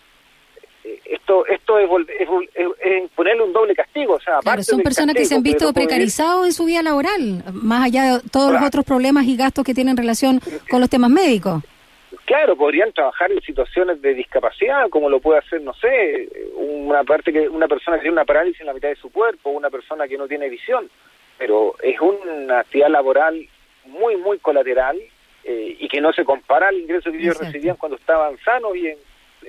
esto 1.04 1.46
esto 1.46 1.78
es, 1.78 1.88
es, 2.18 3.10
ponerle 3.14 3.42
un 3.44 3.52
doble 3.52 3.74
castigo. 3.74 4.14
O 4.14 4.20
sea, 4.20 4.40
son 4.62 4.80
personas 4.82 5.14
que 5.14 5.24
se 5.24 5.34
han 5.34 5.42
visto 5.42 5.72
precarizados 5.72 6.46
en 6.46 6.52
su 6.52 6.64
vida 6.64 6.82
laboral, 6.82 7.44
más 7.52 7.86
allá 7.86 8.18
de 8.18 8.28
todos 8.30 8.52
los 8.52 8.62
otros 8.62 8.84
problemas 8.84 9.24
y 9.26 9.36
gastos 9.36 9.64
que 9.64 9.74
tienen 9.74 9.96
relación 9.96 10.40
con 10.70 10.80
los 10.80 10.90
temas 10.90 11.10
médicos. 11.10 11.62
Claro, 12.24 12.56
podrían 12.56 12.92
trabajar 12.92 13.32
en 13.32 13.40
situaciones 13.42 14.00
de 14.00 14.14
discapacidad, 14.14 14.88
como 14.90 15.08
lo 15.08 15.20
puede 15.20 15.40
hacer, 15.40 15.60
no 15.62 15.74
sé, 15.74 16.28
una 16.54 17.04
parte 17.04 17.32
que 17.32 17.48
una 17.48 17.68
persona 17.68 17.96
que 17.96 18.02
tiene 18.02 18.14
una 18.14 18.24
parálisis 18.24 18.60
en 18.60 18.66
la 18.66 18.74
mitad 18.74 18.88
de 18.88 18.96
su 18.96 19.10
cuerpo, 19.10 19.50
una 19.50 19.70
persona 19.70 20.06
que 20.06 20.16
no 20.16 20.28
tiene 20.28 20.48
visión, 20.48 20.88
pero 21.38 21.74
es 21.82 22.00
una 22.00 22.60
actividad 22.60 22.90
laboral 22.90 23.48
muy, 23.86 24.16
muy 24.16 24.38
colateral 24.38 24.98
eh, 25.44 25.76
y 25.78 25.88
que 25.88 26.00
no 26.00 26.12
se 26.12 26.24
compara 26.24 26.68
al 26.68 26.78
ingreso 26.78 27.10
que 27.10 27.18
ellos 27.18 27.38
recibían 27.38 27.76
cuando 27.76 27.96
estaban 27.96 28.38
sanos 28.44 28.76
y 28.76 28.88
en 28.88 28.98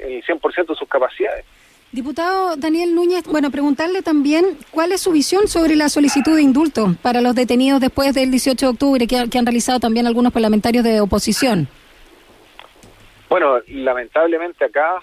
el 0.02 0.24
100% 0.24 0.68
de 0.68 0.76
sus 0.76 0.88
capacidades. 0.88 1.46
Diputado 1.94 2.56
Daniel 2.58 2.96
Núñez, 2.96 3.24
bueno, 3.28 3.52
preguntarle 3.52 4.02
también 4.02 4.58
cuál 4.72 4.92
es 4.94 5.02
su 5.02 5.12
visión 5.12 5.48
sobre 5.48 5.76
la 5.76 5.90
solicitud 5.90 6.36
de 6.36 6.42
indulto 6.42 6.96
para 7.04 7.22
los 7.22 7.36
detenidos 7.36 7.80
después 7.80 8.16
del 8.16 8.32
18 8.32 8.66
de 8.66 8.72
octubre 8.72 9.08
que, 9.08 9.38
han 9.38 9.46
realizado 9.46 9.80
también 9.80 10.08
algunos 10.08 10.34
parlamentarios 10.34 10.84
de 10.84 11.02
oposición. 11.02 11.68
Bueno, 13.30 13.60
lamentablemente 13.68 14.66
acá 14.66 14.96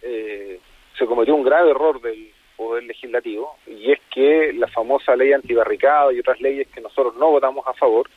eh, 0.00 0.58
se 0.98 1.04
cometió 1.04 1.34
un 1.34 1.42
grave 1.42 1.70
error 1.70 2.00
del 2.00 2.30
Poder 2.56 2.84
Legislativo 2.84 3.58
y 3.66 3.92
es 3.92 4.00
que 4.10 4.54
la 4.54 4.68
famosa 4.68 5.14
ley 5.16 5.34
antibarricada 5.34 6.14
y 6.14 6.20
otras 6.20 6.40
leyes 6.40 6.66
que 6.68 6.80
nosotros 6.80 7.14
no 7.16 7.30
votamos 7.30 7.66
a 7.66 7.74
favor 7.74 8.08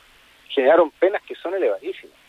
generaron 0.48 0.90
penas 0.92 1.20
que 1.24 1.34
son 1.34 1.52
elevadísimas 1.52 2.21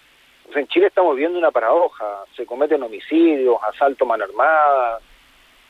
en 0.55 0.67
Chile 0.67 0.87
estamos 0.87 1.15
viendo 1.15 1.39
una 1.39 1.51
paradoja, 1.51 2.23
se 2.35 2.45
cometen 2.45 2.83
homicidios, 2.83 3.57
asalto 3.63 4.05
mano 4.05 4.25
armada, 4.25 4.99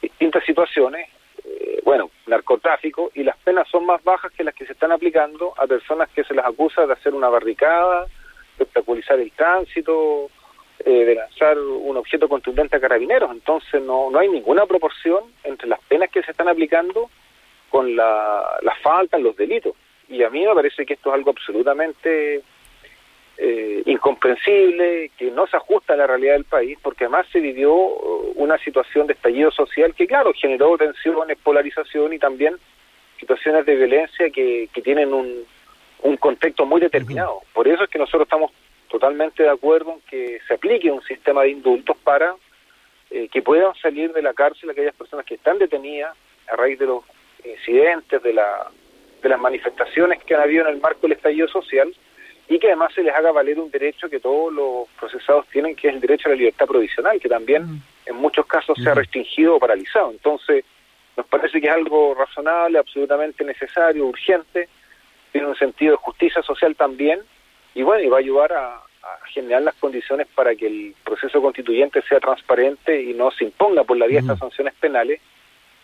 distintas 0.01 0.43
situaciones, 0.43 1.07
eh, 1.45 1.81
bueno, 1.83 2.09
narcotráfico, 2.27 3.11
y 3.13 3.23
las 3.23 3.37
penas 3.37 3.67
son 3.69 3.85
más 3.85 4.03
bajas 4.03 4.31
que 4.33 4.43
las 4.43 4.53
que 4.55 4.65
se 4.65 4.73
están 4.73 4.91
aplicando 4.91 5.53
a 5.57 5.67
personas 5.67 6.09
que 6.09 6.23
se 6.23 6.33
las 6.33 6.45
acusa 6.45 6.85
de 6.85 6.93
hacer 6.93 7.13
una 7.13 7.29
barricada, 7.29 8.07
de 8.57 8.63
obstaculizar 8.63 9.19
el 9.19 9.31
tránsito, 9.31 10.29
eh, 10.85 11.05
de 11.05 11.15
lanzar 11.15 11.57
un 11.57 11.95
objeto 11.97 12.27
contundente 12.27 12.77
a 12.77 12.79
carabineros. 12.79 13.31
Entonces 13.31 13.81
no, 13.81 14.09
no 14.11 14.19
hay 14.19 14.27
ninguna 14.27 14.65
proporción 14.65 15.23
entre 15.43 15.67
las 15.67 15.79
penas 15.81 16.09
que 16.09 16.23
se 16.23 16.31
están 16.31 16.49
aplicando 16.49 17.09
con 17.69 17.95
la, 17.95 18.59
las 18.61 18.79
faltas, 18.81 19.21
los 19.21 19.35
delitos. 19.35 19.75
Y 20.09 20.23
a 20.23 20.29
mí 20.29 20.45
me 20.45 20.53
parece 20.53 20.85
que 20.85 20.95
esto 20.95 21.09
es 21.09 21.15
algo 21.15 21.31
absolutamente 21.31 22.43
eh, 23.37 23.81
incomprensible, 23.85 25.11
que 25.17 25.31
no 25.31 25.47
se 25.47 25.57
ajusta 25.57 25.93
a 25.93 25.97
la 25.97 26.07
realidad 26.07 26.33
del 26.33 26.45
país, 26.45 26.77
porque 26.81 27.05
además 27.05 27.25
se 27.31 27.39
vivió 27.39 27.73
uh, 27.73 28.33
una 28.35 28.57
situación 28.59 29.07
de 29.07 29.13
estallido 29.13 29.51
social 29.51 29.93
que, 29.95 30.07
claro, 30.07 30.31
generó 30.33 30.77
tensiones, 30.77 31.37
polarización 31.39 32.13
y 32.13 32.19
también 32.19 32.55
situaciones 33.19 33.65
de 33.65 33.75
violencia 33.75 34.29
que, 34.29 34.69
que 34.73 34.81
tienen 34.81 35.13
un, 35.13 35.45
un 36.03 36.17
contexto 36.17 36.65
muy 36.65 36.81
determinado. 36.81 37.41
Por 37.53 37.67
eso 37.67 37.83
es 37.83 37.89
que 37.89 37.97
nosotros 37.97 38.23
estamos 38.23 38.51
totalmente 38.89 39.43
de 39.43 39.49
acuerdo 39.49 39.93
en 39.93 40.01
que 40.01 40.39
se 40.47 40.53
aplique 40.53 40.91
un 40.91 41.01
sistema 41.01 41.41
de 41.43 41.49
indultos 41.49 41.97
para 42.03 42.35
eh, 43.09 43.27
que 43.29 43.41
puedan 43.41 43.73
salir 43.75 44.13
de 44.13 44.21
la 44.21 44.33
cárcel 44.33 44.69
aquellas 44.69 44.93
personas 44.95 45.25
que 45.25 45.35
están 45.35 45.57
detenidas 45.57 46.15
a 46.51 46.55
raíz 46.55 46.77
de 46.77 46.85
los 46.85 47.03
incidentes, 47.43 48.21
de, 48.21 48.33
la, 48.33 48.67
de 49.21 49.29
las 49.29 49.39
manifestaciones 49.39 50.23
que 50.23 50.35
han 50.35 50.41
habido 50.41 50.67
en 50.67 50.75
el 50.75 50.81
marco 50.81 51.01
del 51.01 51.13
estallido 51.13 51.47
social 51.47 51.93
y 52.47 52.59
que 52.59 52.67
además 52.67 52.93
se 52.93 53.03
les 53.03 53.13
haga 53.13 53.31
valer 53.31 53.59
un 53.59 53.71
derecho 53.71 54.09
que 54.09 54.19
todos 54.19 54.53
los 54.53 54.87
procesados 54.99 55.47
tienen, 55.47 55.75
que 55.75 55.87
es 55.87 55.93
el 55.93 56.01
derecho 56.01 56.27
a 56.27 56.31
la 56.31 56.37
libertad 56.37 56.67
provisional, 56.67 57.19
que 57.19 57.29
también 57.29 57.81
en 58.05 58.15
muchos 58.15 58.45
casos 58.45 58.77
se 58.81 58.89
ha 58.89 58.93
restringido 58.93 59.55
o 59.55 59.59
paralizado. 59.59 60.11
Entonces, 60.11 60.65
nos 61.15 61.25
parece 61.27 61.61
que 61.61 61.67
es 61.67 61.73
algo 61.73 62.15
razonable, 62.15 62.79
absolutamente 62.79 63.43
necesario, 63.43 64.05
urgente, 64.05 64.67
tiene 65.31 65.47
un 65.47 65.55
sentido 65.55 65.91
de 65.91 65.97
justicia 65.97 66.41
social 66.43 66.75
también, 66.75 67.21
y 67.75 67.81
bueno, 67.81 68.03
y 68.03 68.09
va 68.09 68.17
a 68.17 68.19
ayudar 68.19 68.53
a, 68.53 68.81
generar 69.33 69.61
las 69.63 69.75
condiciones 69.75 70.27
para 70.33 70.55
que 70.55 70.65
el 70.65 70.95
proceso 71.03 71.41
constituyente 71.41 72.01
sea 72.03 72.21
transparente 72.21 73.01
y 73.01 73.13
no 73.13 73.31
se 73.31 73.43
imponga 73.43 73.83
por 73.83 73.97
la 73.97 74.05
vía 74.05 74.19
de 74.19 74.21
estas 74.21 74.39
sanciones 74.39 74.73
penales 74.75 75.19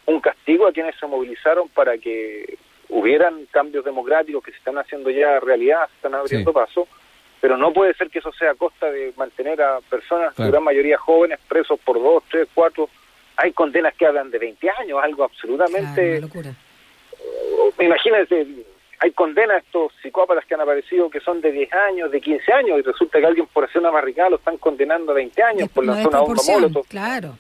un 0.05 0.21
castigo 0.21 0.67
a 0.67 0.71
quienes 0.71 0.95
se 0.95 1.05
movilizaron 1.05 1.67
para 1.69 1.97
que 1.97 2.57
hubieran 2.89 3.45
cambios 3.51 3.85
democráticos 3.85 4.43
que 4.43 4.51
se 4.51 4.57
están 4.57 4.77
haciendo 4.77 5.09
ya 5.09 5.39
realidad, 5.39 5.87
se 5.87 5.95
están 5.95 6.15
abriendo 6.15 6.51
paso, 6.51 6.87
pero 7.39 7.55
no 7.55 7.71
puede 7.71 7.93
ser 7.93 8.09
que 8.09 8.19
eso 8.19 8.31
sea 8.33 8.51
a 8.51 8.55
costa 8.55 8.91
de 8.91 9.13
mantener 9.15 9.61
a 9.61 9.79
personas, 9.81 10.37
la 10.37 10.47
gran 10.47 10.63
mayoría 10.63 10.97
jóvenes, 10.97 11.39
presos 11.47 11.79
por 11.79 12.01
dos, 12.01 12.23
tres, 12.29 12.47
cuatro. 12.53 12.89
Hay 13.37 13.53
condenas 13.53 13.93
que 13.93 14.05
hablan 14.05 14.29
de 14.31 14.39
20 14.39 14.69
años, 14.69 14.99
algo 15.01 15.23
absolutamente... 15.23 16.19
Claro, 16.19 16.53
imagínense, 17.79 18.45
hay 18.99 19.11
condenas 19.11 19.55
a 19.55 19.59
estos 19.59 19.93
psicópatas 20.01 20.45
que 20.45 20.55
han 20.55 20.61
aparecido 20.61 21.09
que 21.09 21.21
son 21.21 21.39
de 21.39 21.51
10 21.51 21.73
años, 21.73 22.11
de 22.11 22.19
15 22.19 22.53
años, 22.53 22.79
y 22.79 22.81
resulta 22.81 23.19
que 23.19 23.25
alguien 23.25 23.47
por 23.47 23.63
hacer 23.63 23.79
una 23.79 23.91
barricada 23.91 24.31
lo 24.31 24.35
están 24.35 24.57
condenando 24.57 25.13
a 25.13 25.15
20 25.15 25.43
años 25.43 25.69
por 25.69 25.85
la 25.85 26.03
zona 26.03 26.19
bomba 26.19 26.41
molotov. 26.45 26.87
Claro. 26.87 27.37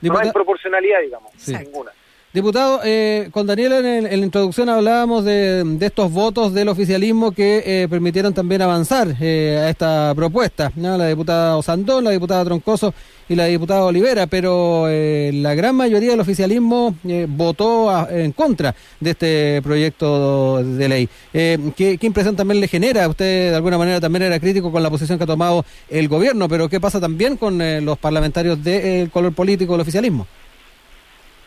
No 0.00 0.18
hay 0.18 0.30
proporcionalidad, 0.30 1.00
digamos, 1.00 1.32
ninguna. 1.48 1.92
Diputado, 2.32 2.80
eh, 2.82 3.28
con 3.30 3.46
Daniel 3.46 3.72
en, 3.84 4.04
la 4.04 4.24
introducción 4.24 4.66
hablábamos 4.70 5.22
de, 5.22 5.76
estos 5.82 6.10
votos 6.10 6.54
del 6.54 6.68
oficialismo 6.68 7.32
que 7.32 7.62
eh, 7.66 7.88
permitieron 7.90 8.32
también 8.32 8.62
avanzar 8.62 9.14
eh, 9.20 9.60
a 9.62 9.68
esta 9.68 10.14
propuesta, 10.16 10.72
la 10.74 11.08
diputada 11.08 11.58
Osandón, 11.58 12.04
la 12.04 12.10
diputada 12.10 12.42
Troncoso 12.42 12.94
y 13.28 13.34
la 13.34 13.44
diputada 13.44 13.84
Olivera, 13.84 14.26
pero 14.28 14.86
la 14.88 15.54
gran 15.54 15.76
mayoría 15.76 16.12
del 16.12 16.20
oficialismo 16.20 16.96
votó 17.28 18.08
en 18.08 18.32
contra 18.32 18.74
de 18.98 19.10
este 19.10 19.60
proyecto 19.62 20.64
de 20.64 20.88
ley. 20.88 21.08
¿qué, 21.32 21.98
impresión 22.00 22.34
también 22.34 22.60
le 22.60 22.68
genera? 22.68 23.08
Usted 23.08 23.50
de 23.50 23.56
alguna 23.56 23.76
manera 23.76 24.00
también 24.00 24.22
era 24.22 24.40
crítico 24.40 24.72
con 24.72 24.82
la 24.82 24.90
posición 24.90 25.18
que 25.18 25.24
ha 25.24 25.26
tomado 25.26 25.64
el 25.88 26.08
gobierno, 26.08 26.48
pero 26.48 26.68
¿qué 26.68 26.80
pasa 26.80 26.98
también 26.98 27.36
con 27.36 27.58
los 27.84 27.98
parlamentarios 27.98 28.62
del 28.64 29.10
color 29.10 29.34
político 29.34 29.72
del 29.72 29.82
oficialismo? 29.82 30.26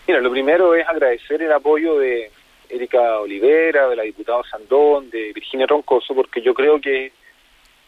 Mira, 0.07 0.21
lo 0.21 0.29
primero 0.29 0.75
es 0.75 0.87
agradecer 0.87 1.41
el 1.41 1.51
apoyo 1.51 1.97
de 1.97 2.29
Erika 2.69 3.19
Olivera, 3.19 3.87
de 3.87 3.95
la 3.95 4.03
diputada 4.03 4.43
Sandón, 4.43 5.09
de 5.09 5.33
Virginia 5.33 5.65
Roncoso, 5.65 6.13
porque 6.13 6.41
yo 6.41 6.53
creo 6.53 6.79
que 6.79 7.11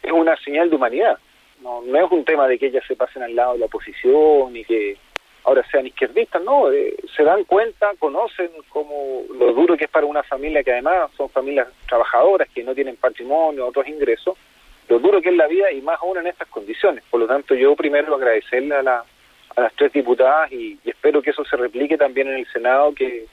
es 0.02 0.12
una 0.12 0.36
señal 0.36 0.68
de 0.68 0.76
humanidad. 0.76 1.18
No, 1.62 1.80
no 1.82 2.04
es 2.04 2.10
un 2.10 2.24
tema 2.24 2.48
de 2.48 2.58
que 2.58 2.66
ellas 2.66 2.84
se 2.88 2.96
pasen 2.96 3.22
al 3.22 3.36
lado 3.36 3.52
de 3.52 3.60
la 3.60 3.66
oposición 3.66 4.56
y 4.56 4.64
que 4.64 4.96
ahora 5.44 5.64
sean 5.70 5.86
izquierdistas, 5.86 6.42
no, 6.42 6.70
eh, 6.72 6.94
se 7.16 7.22
dan 7.22 7.44
cuenta, 7.44 7.92
conocen 7.98 8.50
como 8.68 9.22
lo 9.38 9.52
duro 9.52 9.76
que 9.76 9.84
es 9.84 9.90
para 9.90 10.04
una 10.04 10.22
familia 10.22 10.62
que 10.62 10.72
además 10.72 11.10
son 11.16 11.30
familias 11.30 11.68
trabajadoras 11.88 12.48
que 12.50 12.64
no 12.64 12.74
tienen 12.74 12.96
patrimonio, 12.96 13.66
otros 13.66 13.86
ingresos, 13.86 14.36
lo 14.88 14.98
duro 14.98 15.22
que 15.22 15.30
es 15.30 15.36
la 15.36 15.46
vida 15.46 15.70
y 15.70 15.80
más 15.82 16.00
aún 16.00 16.18
en 16.18 16.26
estas 16.26 16.48
condiciones. 16.48 17.04
Por 17.10 17.20
lo 17.20 17.26
tanto, 17.26 17.54
yo 17.54 17.76
primero 17.76 18.14
agradecerle 18.14 18.74
a 18.74 18.82
la 18.82 19.04
a 19.58 19.62
las 19.62 19.74
tres 19.74 19.92
diputadas 19.92 20.52
y, 20.52 20.78
espero 20.84 21.20
que 21.20 21.30
eso 21.30 21.44
se 21.44 21.56
replique 21.56 21.98
también 21.98 22.28
en 22.28 22.36
el 22.36 22.46
Senado, 22.52 22.94
que 22.94 23.26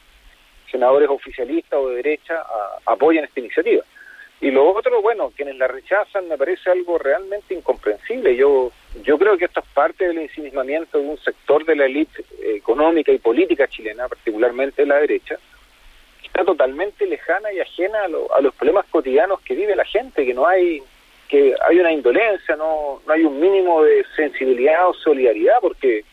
senadores 0.72 1.08
oficialistas 1.10 1.80
o 1.80 1.90
de 1.90 1.98
derecha 1.98 2.44
apoyen 2.86 3.24
esta 3.24 3.40
iniciativa. 3.40 3.84
Y 4.42 4.52
lo 4.52 4.70
otro, 4.72 5.02
bueno, 5.02 5.32
quienes 5.36 5.56
la 5.56 5.68
rechazan 5.68 6.28
me 6.28 6.38
parece 6.38 6.70
algo 6.70 6.98
realmente 6.98 7.54
incomprensible. 7.54 8.36
Yo 8.36 8.72
yo 9.04 9.18
creo 9.18 9.38
que 9.38 9.46
esto 9.46 9.60
es 9.60 9.66
parte 9.74 10.08
del 10.08 10.18
ensimismamiento 10.18 10.98
de 10.98 11.08
un 11.08 11.18
sector 11.20 11.64
de 11.66 11.76
la 11.76 11.86
élite 11.86 12.26
económica 12.42 13.12
y 13.12 13.20
política 13.20 13.68
chilena, 13.68 14.08
particularmente 14.08 14.82
de 14.82 14.88
la 14.88 14.98
derecha, 14.98 15.38
que 16.22 16.28
está 16.28 16.44
totalmente 16.44 17.06
lejana 17.06 17.52
y 17.54 17.60
ajena 17.60 18.00
a, 18.00 18.38
a 18.38 18.42
los 18.42 18.54
problemas 18.56 18.86
cotidianos 18.88 19.42
que 19.42 19.56
vive 19.56 19.76
la 19.76 19.86
gente, 19.86 20.26
que 20.26 20.34
no 20.34 20.48
hay 20.48 20.82
que 21.28 21.56
hay 21.68 21.80
una 21.80 21.92
indolencia, 21.92 22.56
no, 22.56 23.02
no 23.06 23.14
hay 23.14 23.24
un 23.24 23.40
mínimo 23.40 23.84
de 23.84 24.06
sensibilidad 24.16 24.90
o 24.90 24.94
solidaridad, 24.94 25.56
porque 25.62 26.04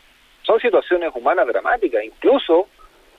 son 0.53 0.59
situaciones 0.61 1.11
humanas 1.15 1.47
dramáticas, 1.47 2.03
incluso, 2.03 2.67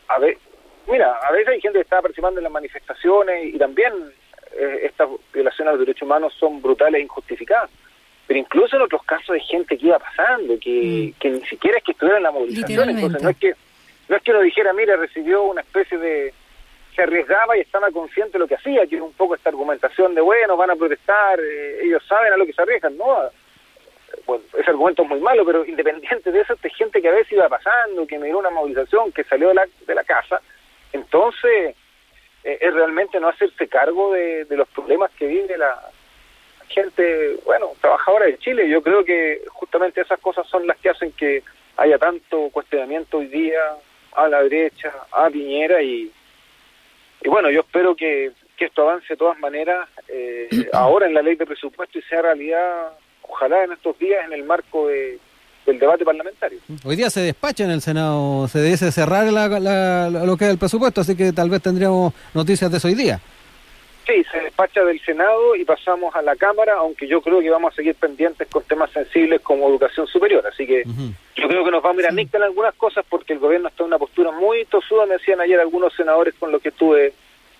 a 0.09 0.19
ver, 0.19 0.39
mira, 0.87 1.13
a 1.13 1.33
veces 1.33 1.49
hay 1.49 1.61
gente 1.61 1.79
que 1.79 1.83
está 1.83 2.01
participando 2.01 2.39
en 2.39 2.45
las 2.45 2.53
manifestaciones 2.53 3.55
y 3.55 3.59
también 3.59 3.93
eh, 4.53 4.81
estas 4.85 5.09
violaciones 5.33 5.69
a 5.69 5.77
los 5.77 5.81
derechos 5.81 6.03
humanos 6.03 6.33
son 6.39 6.63
brutales 6.63 7.01
e 7.01 7.03
injustificadas, 7.03 7.71
pero 8.27 8.39
incluso 8.39 8.77
en 8.77 8.83
otros 8.83 9.03
casos 9.05 9.31
hay 9.31 9.41
gente 9.41 9.77
que 9.77 9.87
iba 9.87 9.99
pasando, 9.99 10.59
que, 10.61 11.13
mm. 11.15 11.19
que 11.19 11.31
ni 11.31 11.41
siquiera 11.47 11.79
es 11.79 11.85
que 11.85 11.93
estuviera 11.93 12.19
en 12.19 12.23
la 12.23 12.31
movilización, 12.31 12.91
entonces 12.91 13.23
no 13.23 13.29
es 13.31 13.37
que 13.37 13.55
no 14.07 14.17
es 14.17 14.23
que 14.23 14.33
uno 14.33 14.41
dijera, 14.43 14.73
mira, 14.75 14.97
recibió 14.97 15.45
una 15.45 15.63
especie 15.63 15.97
de 15.97 16.35
se 16.95 17.03
arriesgaba 17.03 17.57
y 17.57 17.61
estaba 17.61 17.91
consciente 17.91 18.35
de 18.35 18.39
lo 18.39 18.47
que 18.47 18.55
hacía, 18.55 18.87
que 18.87 18.97
es 18.97 19.03
un 19.03 19.15
poco 19.15 19.35
esta 19.35 19.49
argumentación 19.49 20.15
de, 20.15 20.21
bueno, 20.21 20.57
van 20.57 20.71
a 20.71 20.77
protestar, 20.77 21.41
eh, 21.41 21.81
ellos 21.83 22.05
saben 22.07 22.33
a 22.33 22.37
lo 22.37 22.47
que 22.47 22.53
se 22.53 22.63
arriesgan, 22.63 22.97
¿no? 22.97 23.17
Bueno, 24.27 24.45
ese 24.59 24.71
argumento 24.71 25.03
es 25.03 25.09
muy 25.09 25.21
malo, 25.21 25.45
pero 25.45 25.65
independiente 25.65 26.33
de 26.33 26.41
eso, 26.41 26.55
esta 26.55 26.69
gente 26.71 27.01
que 27.01 27.09
a 27.09 27.13
veces 27.13 27.33
iba 27.33 27.49
pasando, 27.49 28.07
que 28.07 28.19
miró 28.19 28.39
una 28.39 28.51
movilización, 28.51 29.13
que 29.13 29.25
salió 29.25 29.49
de 29.49 29.55
la, 29.55 29.67
de 29.87 29.95
la 29.95 30.05
casa, 30.05 30.41
entonces 30.93 31.75
eh, 32.45 32.59
es 32.61 32.75
realmente 32.75 33.19
no 33.19 33.29
hacerse 33.29 33.67
cargo 33.69 34.13
de, 34.13 34.47
los 34.51 34.69
problemas 34.69 35.11
que 35.13 35.27
vive 35.27 35.57
la 35.57 35.81
gente, 36.69 37.37
bueno, 37.45 37.73
trabajadora 37.81 38.27
de 38.27 38.39
Chile. 38.39 38.69
Yo 38.69 38.83
creo 38.83 39.05
que 39.05 39.43
justamente 39.49 40.01
esas 40.01 40.21
cosas 40.21 40.47
son 40.49 40.67
las 40.67 40.77
que 40.79 40.91
hacen 40.91 41.13
que 41.13 41.43
haya 41.77 41.99
tanto 41.99 42.51
cuestionamiento 42.51 43.19
hoy 43.19 43.27
día 43.27 43.61
a 44.13 44.29
la 44.29 44.43
derecha, 44.43 44.93
a 45.11 45.29
Piñera 45.31 45.83
y, 45.83 46.13
y 47.23 47.29
bueno, 47.29 47.51
yo 47.51 47.61
espero 47.61 47.97
que, 47.97 48.33
que 48.57 48.67
esto 48.67 48.83
avance 48.83 49.07
de 49.09 49.17
todas 49.17 49.39
maneras 49.39 49.89
eh, 50.09 50.49
ahora 50.73 51.07
en 51.07 51.15
la 51.15 51.23
ley 51.23 51.37
de 51.37 51.47
presupuesto 51.47 51.99
y 51.99 52.03
sea 52.03 52.23
realidad 52.23 52.93
ojalá 53.35 53.65
en 53.65 53.73
estos 53.73 53.99
días 53.99 54.25
en 54.25 54.33
el 54.33 54.45
marco 54.45 54.87
de, 54.87 55.19
del 55.67 55.79
debate 55.79 56.05
parlamentario. 56.05 56.59
Hoy 56.85 56.97
día 56.97 57.11
se 57.11 57.21
despacha 57.21 57.65
en 57.65 57.71
el 57.71 57.81
Senado, 57.81 58.47
se 58.49 58.63
dice 58.63 58.93
cerrar 58.93 59.27
lo 59.27 60.37
que 60.37 60.45
es 60.45 60.51
el 60.51 60.59
presupuesto, 60.59 61.01
así 61.01 61.17
que 61.17 61.33
tal 61.33 61.51
vez 61.51 61.61
tendríamos 61.61 62.15
noticias 62.33 62.71
de 62.71 62.79
eso 62.79 62.89
hoy 62.89 62.95
día. 62.95 63.21
Sí, 64.07 64.23
se 64.31 64.39
despacha 64.39 64.85
del 64.85 65.01
Senado 65.01 65.57
y 65.57 65.65
pasamos 65.65 66.15
a 66.15 66.21
la 66.21 66.37
Cámara, 66.37 66.75
aunque 66.77 67.09
yo 67.09 67.23
creo 67.23 67.41
que 67.41 67.49
vamos 67.49 67.73
a 67.73 67.77
seguir 67.77 67.95
pendientes 67.95 68.47
con 68.49 68.63
temas 68.65 68.91
sensibles 68.91 69.41
como 69.41 69.67
educación 69.67 70.07
superior. 70.07 70.47
Así 70.47 70.67
que 70.67 70.85
yo 71.37 71.49
creo 71.49 71.65
que 71.65 71.71
nos 71.71 71.83
vamos 71.83 72.05
a 72.05 72.13
ir 72.13 72.19
a 72.19 72.37
en 72.37 72.43
algunas 72.43 72.75
cosas 72.75 73.05
porque 73.09 73.33
el 73.33 73.39
gobierno 73.39 73.69
está 73.69 73.83
en 73.83 73.89
una 73.89 73.99
postura 73.99 74.31
muy 74.31 74.67
tosuda, 74.67 75.07
me 75.07 75.15
decían 75.15 75.41
ayer 75.41 75.59
algunos 75.59 75.95
senadores 75.95 76.35
con 76.39 76.53
los 76.53 76.61
que 76.61 76.69
estuve 76.69 77.15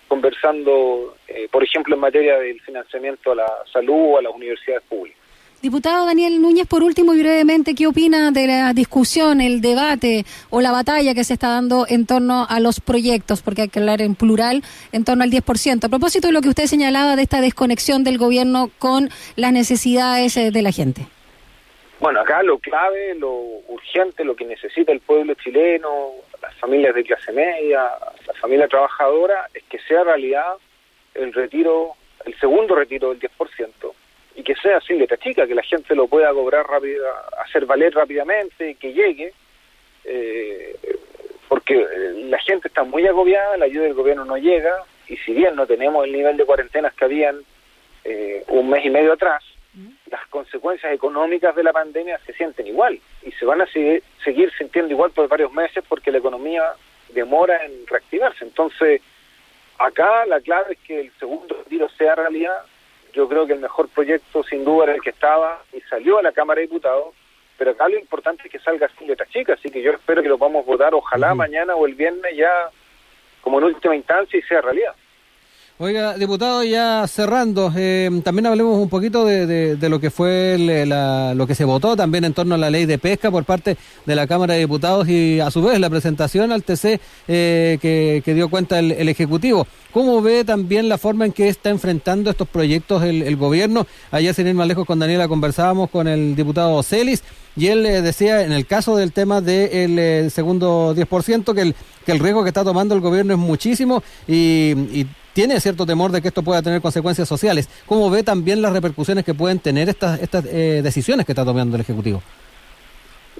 conversando, 0.07 1.17
eh, 1.27 1.47
por 1.51 1.63
ejemplo, 1.63 1.95
en 1.95 2.01
materia 2.01 2.37
del 2.37 2.61
financiamiento 2.61 3.31
a 3.31 3.35
la 3.35 3.51
salud 3.73 4.13
o 4.13 4.17
a 4.19 4.21
las 4.21 4.33
universidades 4.35 4.83
públicas. 4.83 5.24
Diputado 5.65 6.05
Daniel 6.05 6.39
Núñez, 6.43 6.67
por 6.67 6.83
último 6.83 7.15
y 7.15 7.19
brevemente, 7.21 7.73
¿qué 7.73 7.87
opina 7.87 8.29
de 8.29 8.45
la 8.45 8.71
discusión, 8.73 9.41
el 9.41 9.61
debate 9.61 10.23
o 10.51 10.61
la 10.61 10.71
batalla 10.71 11.15
que 11.15 11.23
se 11.23 11.33
está 11.33 11.49
dando 11.49 11.87
en 11.89 12.05
torno 12.05 12.45
a 12.47 12.59
los 12.59 12.79
proyectos? 12.79 13.41
Porque 13.41 13.63
hay 13.63 13.69
que 13.69 13.79
hablar 13.79 13.99
en 13.99 14.13
plural, 14.13 14.61
en 14.91 15.03
torno 15.03 15.23
al 15.23 15.31
10%. 15.31 15.83
A 15.83 15.89
propósito 15.89 16.27
de 16.27 16.33
lo 16.33 16.41
que 16.41 16.49
usted 16.49 16.65
señalaba 16.67 17.15
de 17.15 17.23
esta 17.23 17.41
desconexión 17.41 18.03
del 18.03 18.19
gobierno 18.19 18.69
con 18.77 19.09
las 19.37 19.53
necesidades 19.53 20.37
eh, 20.37 20.51
de 20.51 20.61
la 20.61 20.71
gente. 20.71 21.07
Bueno, 21.99 22.21
acá 22.21 22.43
lo 22.43 22.59
clave, 22.59 23.15
lo 23.15 23.33
urgente, 23.67 24.23
lo 24.23 24.35
que 24.35 24.45
necesita 24.45 24.91
el 24.91 24.99
pueblo 24.99 25.33
chileno, 25.33 26.11
las 26.43 26.53
familias 26.59 26.93
de 26.93 27.03
clase 27.05 27.31
media, 27.31 27.89
la 28.27 28.33
familia 28.39 28.67
trabajadora, 28.67 29.49
es 29.51 29.63
que 29.63 29.79
sea 29.79 30.03
realidad 30.03 30.57
el 31.15 31.33
retiro, 31.33 31.93
el 32.23 32.39
segundo 32.39 32.75
retiro 32.75 33.09
del 33.09 33.19
10% 33.19 33.95
y 34.35 34.43
que 34.43 34.55
sea 34.55 34.81
sin 34.81 34.99
letra 34.99 35.17
chica, 35.17 35.47
que 35.47 35.55
la 35.55 35.63
gente 35.63 35.95
lo 35.95 36.07
pueda 36.07 36.33
cobrar 36.33 36.67
rápido, 36.67 37.05
hacer 37.43 37.65
valer 37.65 37.93
rápidamente, 37.93 38.75
que 38.75 38.93
llegue, 38.93 39.33
eh, 40.03 40.75
porque 41.47 41.75
eh, 41.75 42.27
la 42.29 42.39
gente 42.39 42.67
está 42.67 42.83
muy 42.83 43.07
agobiada, 43.07 43.57
la 43.57 43.65
ayuda 43.65 43.85
del 43.85 43.93
gobierno 43.93 44.25
no 44.25 44.37
llega, 44.37 44.75
y 45.07 45.17
si 45.17 45.33
bien 45.33 45.55
no 45.55 45.65
tenemos 45.65 46.05
el 46.05 46.11
nivel 46.11 46.37
de 46.37 46.45
cuarentenas 46.45 46.93
que 46.93 47.05
habían 47.05 47.39
eh, 48.03 48.43
un 48.47 48.69
mes 48.69 48.85
y 48.85 48.89
medio 48.89 49.13
atrás, 49.13 49.43
las 50.09 50.25
consecuencias 50.27 50.93
económicas 50.93 51.53
de 51.55 51.63
la 51.63 51.73
pandemia 51.73 52.17
se 52.25 52.33
sienten 52.33 52.67
igual 52.67 52.97
y 53.23 53.31
se 53.33 53.45
van 53.45 53.61
a 53.61 53.67
seguir, 53.67 54.03
seguir 54.23 54.49
sintiendo 54.57 54.93
igual 54.93 55.11
por 55.11 55.27
varios 55.27 55.51
meses 55.51 55.83
porque 55.89 56.11
la 56.11 56.19
economía 56.19 56.63
demora 57.09 57.65
en 57.65 57.85
reactivarse. 57.85 58.45
Entonces, 58.45 59.01
acá 59.77 60.25
la 60.25 60.39
clave 60.39 60.73
es 60.73 60.79
que 60.79 61.01
el 61.01 61.11
segundo 61.19 61.57
retiro 61.57 61.89
sea 61.97 62.15
realidad. 62.15 62.57
Yo 63.15 63.29
creo 63.29 63.47
que 63.47 63.53
el 63.53 63.59
mejor 63.59 63.87
proyecto 63.87 64.43
sin 64.43 64.65
duda 64.65 64.85
era 64.85 64.95
el 64.95 65.01
que 65.01 65.11
estaba 65.11 65.63
y 65.71 65.79
salió 65.81 66.17
a 66.17 66.21
la 66.21 66.33
Cámara 66.33 66.59
de 66.59 66.67
Diputados, 66.67 67.13
pero 67.57 67.71
acá 67.71 67.87
lo 67.87 67.97
importante 67.97 68.43
es 68.45 68.51
que 68.51 68.59
salga 68.59 68.89
sin 68.97 69.07
letra 69.07 69.25
chica, 69.27 69.53
así 69.53 69.69
que 69.69 69.81
yo 69.81 69.91
espero 69.91 70.21
que 70.21 70.27
lo 70.27 70.37
podamos 70.37 70.65
votar 70.65 70.93
ojalá 70.93 71.33
mañana 71.33 71.75
o 71.75 71.85
el 71.85 71.95
viernes 71.95 72.35
ya 72.35 72.69
como 73.39 73.59
en 73.59 73.65
última 73.65 73.95
instancia 73.95 74.37
y 74.37 74.41
sea 74.41 74.59
realidad. 74.59 74.93
Oiga, 75.77 76.17
diputado, 76.17 76.63
ya 76.63 77.05
cerrando, 77.05 77.69
eh, 77.75 78.09
también 78.23 78.45
hablemos 78.45 78.77
un 78.77 78.87
poquito 78.87 79.25
de, 79.25 79.75
de, 79.75 79.89
lo 79.89 79.99
que 79.99 80.09
fue 80.09 80.55
lo 81.35 81.47
que 81.47 81.53
se 81.53 81.65
votó 81.65 81.97
también 81.97 82.23
en 82.23 82.33
torno 82.33 82.55
a 82.55 82.57
la 82.57 82.69
ley 82.69 82.85
de 82.85 82.97
pesca 82.97 83.29
por 83.29 83.43
parte 83.43 83.75
de 84.05 84.15
la 84.15 84.25
Cámara 84.25 84.53
de 84.53 84.61
Diputados 84.61 85.09
y 85.09 85.41
a 85.41 85.51
su 85.51 85.61
vez 85.61 85.77
la 85.81 85.89
presentación 85.89 86.53
al 86.53 86.63
TC 86.63 87.01
eh, 87.27 87.77
que, 87.81 88.33
dio 88.33 88.47
cuenta 88.47 88.79
el, 88.79 89.09
Ejecutivo. 89.09 89.67
¿Cómo 89.91 90.21
ve 90.21 90.45
también 90.45 90.87
la 90.87 90.97
forma 90.97 91.25
en 91.25 91.33
que 91.33 91.49
está 91.49 91.71
enfrentando 91.71 92.29
estos 92.29 92.47
proyectos 92.47 93.03
el, 93.03 93.35
gobierno? 93.35 93.85
Ayer, 94.11 94.33
sin 94.33 94.47
ir 94.47 94.53
más 94.53 94.69
lejos, 94.69 94.85
con 94.85 94.99
Daniela 94.99 95.27
conversábamos 95.27 95.89
con 95.89 96.07
el 96.07 96.37
diputado 96.37 96.81
Celis 96.83 97.21
y 97.57 97.67
él 97.67 97.85
eh, 97.85 98.01
decía, 98.01 98.45
en 98.45 98.53
el 98.53 98.65
caso 98.65 98.95
del 98.95 99.11
tema 99.11 99.41
del 99.41 100.31
segundo 100.31 100.95
10%, 100.95 101.53
que 101.53 101.61
el, 101.61 101.75
que 102.05 102.13
el 102.13 102.19
riesgo 102.19 102.43
que 102.43 102.49
está 102.49 102.63
tomando 102.63 102.95
el 102.95 103.01
gobierno 103.01 103.33
es 103.33 103.39
muchísimo 103.39 104.01
y 104.25 105.05
tiene 105.35 105.59
cierto 105.59 105.85
temor 105.85 106.11
de 106.11 106.21
que 106.21 106.29
esto 106.29 106.43
pueda 106.43 106.61
tener 106.61 106.81
consecuencias 106.81 107.27
sociales. 107.27 107.67
¿Cómo 107.85 108.09
ve 108.09 108.23
también 108.23 108.61
las 108.61 108.71
repercusiones 108.71 109.25
que 109.25 109.33
pueden 109.33 109.59
tener 109.59 109.89
estas, 109.89 110.21
estas 110.21 110.45
eh, 110.45 110.79
decisiones 110.81 111.25
que 111.25 111.33
está 111.33 111.43
tomando 111.43 111.75
el 111.75 111.81
Ejecutivo? 111.81 112.23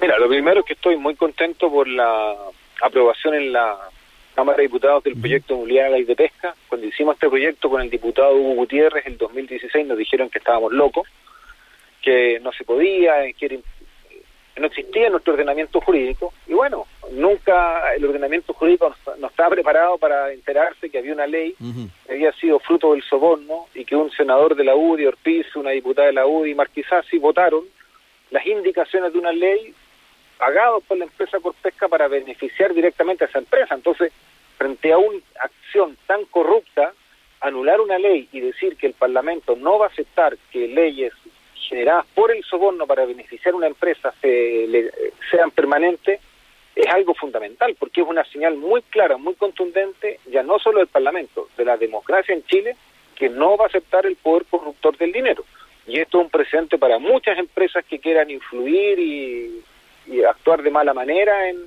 Mira, 0.01 0.19
lo 0.19 0.27
primero 0.27 0.59
es 0.59 0.65
que 0.65 0.73
estoy 0.73 0.97
muy 0.97 1.15
contento 1.15 1.71
por 1.71 1.87
la 1.87 2.35
aprobación 2.81 3.35
en 3.35 3.53
la 3.53 3.77
Cámara 4.35 4.57
de 4.57 4.63
Diputados 4.63 5.05
del 5.05 5.15
proyecto 5.15 5.53
de 5.53 5.59
movilidad 5.61 5.85
de 5.85 5.91
ley 5.91 6.03
de 6.03 6.15
pesca. 6.17 6.53
Cuando 6.67 6.85
hicimos 6.85 7.13
este 7.13 7.29
proyecto 7.29 7.69
con 7.69 7.81
el 7.81 7.89
diputado 7.89 8.35
Hugo 8.35 8.55
Gutiérrez 8.55 9.07
en 9.07 9.17
2016 9.17 9.87
nos 9.87 9.97
dijeron 9.97 10.29
que 10.29 10.39
estábamos 10.39 10.73
locos, 10.73 11.07
que 12.01 12.41
no 12.41 12.51
se 12.51 12.65
podía, 12.65 13.13
que 13.39 13.61
no 14.57 14.67
existía 14.67 15.09
nuestro 15.09 15.31
ordenamiento 15.31 15.79
jurídico 15.79 16.33
y 16.45 16.53
bueno, 16.53 16.87
nunca 17.11 17.93
el 17.95 18.05
ordenamiento 18.05 18.53
jurídico 18.53 18.95
no, 19.19 19.27
estaba 19.27 19.49
preparado 19.49 19.97
para 19.97 20.31
enterarse 20.31 20.89
que 20.89 20.97
había 20.97 21.13
una 21.13 21.27
ley 21.27 21.55
que 22.05 22.13
había 22.13 22.31
sido 22.33 22.59
fruto 22.59 22.93
del 22.93 23.03
soborno 23.03 23.67
y 23.73 23.85
que 23.85 23.95
un 23.95 24.11
senador 24.11 24.55
de 24.55 24.63
la 24.63 24.75
UDI, 24.75 25.07
Ortiz, 25.07 25.55
una 25.55 25.71
diputada 25.71 26.07
de 26.07 26.13
la 26.13 26.25
UDI, 26.25 26.55
Marquisasi, 26.55 27.17
votaron 27.17 27.65
las 28.31 28.45
indicaciones 28.45 29.13
de 29.13 29.19
una 29.19 29.31
ley 29.31 29.73
pagados 30.37 30.83
por 30.83 30.97
la 30.97 31.05
empresa 31.05 31.39
Corpesca 31.39 31.87
para 31.87 32.07
beneficiar 32.07 32.73
directamente 32.73 33.23
a 33.23 33.27
esa 33.27 33.39
empresa. 33.39 33.75
Entonces, 33.75 34.11
frente 34.57 34.91
a 34.91 34.97
una 34.97 35.19
acción 35.39 35.97
tan 36.07 36.25
corrupta, 36.25 36.93
anular 37.41 37.79
una 37.79 37.99
ley 37.99 38.27
y 38.31 38.39
decir 38.39 38.75
que 38.77 38.87
el 38.87 38.93
Parlamento 38.93 39.55
no 39.55 39.79
va 39.79 39.87
a 39.87 39.89
aceptar 39.89 40.37
que 40.51 40.67
leyes 40.67 41.13
generadas 41.55 42.05
por 42.13 42.31
el 42.31 42.43
soborno 42.43 42.85
para 42.85 43.05
beneficiar 43.05 43.53
a 43.53 43.57
una 43.57 43.67
empresa 43.67 44.13
se, 44.21 44.91
sean 45.31 45.51
permanentes 45.51 46.19
es 46.75 46.87
algo 46.87 47.13
fundamental, 47.13 47.75
porque 47.79 48.01
es 48.01 48.07
una 48.07 48.25
señal 48.25 48.57
muy 48.57 48.81
clara, 48.83 49.17
muy 49.17 49.35
contundente, 49.35 50.19
ya 50.29 50.43
no 50.43 50.59
solo 50.59 50.79
del 50.79 50.87
Parlamento, 50.87 51.47
de 51.57 51.65
la 51.65 51.77
democracia 51.77 52.35
en 52.35 52.45
Chile, 52.45 52.75
que 53.15 53.29
no 53.29 53.55
va 53.55 53.65
a 53.65 53.67
aceptar 53.67 54.05
el 54.05 54.17
poder 54.17 54.45
corruptor 54.45 54.97
del 54.97 55.13
dinero. 55.13 55.45
Y 55.87 55.99
esto 55.99 56.19
es 56.19 56.25
un 56.25 56.29
presente 56.29 56.77
para 56.77 56.99
muchas 56.99 57.37
empresas 57.37 57.85
que 57.85 57.99
quieran 57.99 58.29
influir 58.29 58.99
y, 58.99 59.61
actuar 60.27 60.61
de 60.61 60.69
mala 60.69 60.93
manera 60.93 61.49
en 61.49 61.57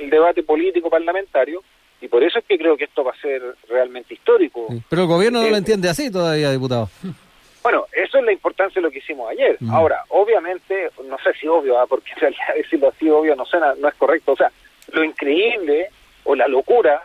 el 0.00 0.08
debate 0.08 0.42
político 0.42 0.88
parlamentario, 0.88 1.62
y 2.00 2.08
por 2.08 2.22
eso 2.22 2.38
es 2.38 2.44
que 2.46 2.56
creo 2.56 2.76
que 2.76 2.84
esto 2.84 3.04
va 3.04 3.12
a 3.12 3.20
ser 3.20 3.42
realmente 3.68 4.14
histórico. 4.14 4.66
Pero 4.88 5.02
el 5.02 5.08
gobierno 5.08 5.42
no 5.42 5.48
lo 5.48 5.54
eh, 5.54 5.58
entiende 5.58 5.88
así 5.88 6.10
todavía, 6.10 6.50
diputado. 6.50 6.88
Bueno, 7.62 7.86
eso 7.92 8.18
es 8.18 8.24
la 8.24 8.32
importancia 8.32 8.80
de 8.80 8.86
lo 8.86 8.90
que 8.90 8.98
hicimos 8.98 9.30
ayer. 9.30 9.56
Ahora, 9.70 10.02
obviamente, 10.08 10.90
no 11.04 11.16
sé 11.18 11.32
si 11.34 11.46
obvio, 11.46 11.78
¿ah? 11.78 11.86
porque 11.86 12.10
en 12.12 12.20
realidad 12.20 12.46
decirlo 12.56 12.88
así 12.88 13.08
obvio 13.08 13.36
no, 13.36 13.44
suena, 13.44 13.74
no 13.78 13.88
es 13.88 13.94
correcto. 13.94 14.32
O 14.32 14.36
sea, 14.36 14.50
lo 14.92 15.04
increíble 15.04 15.88
o 16.24 16.34
la 16.34 16.48
locura 16.48 17.02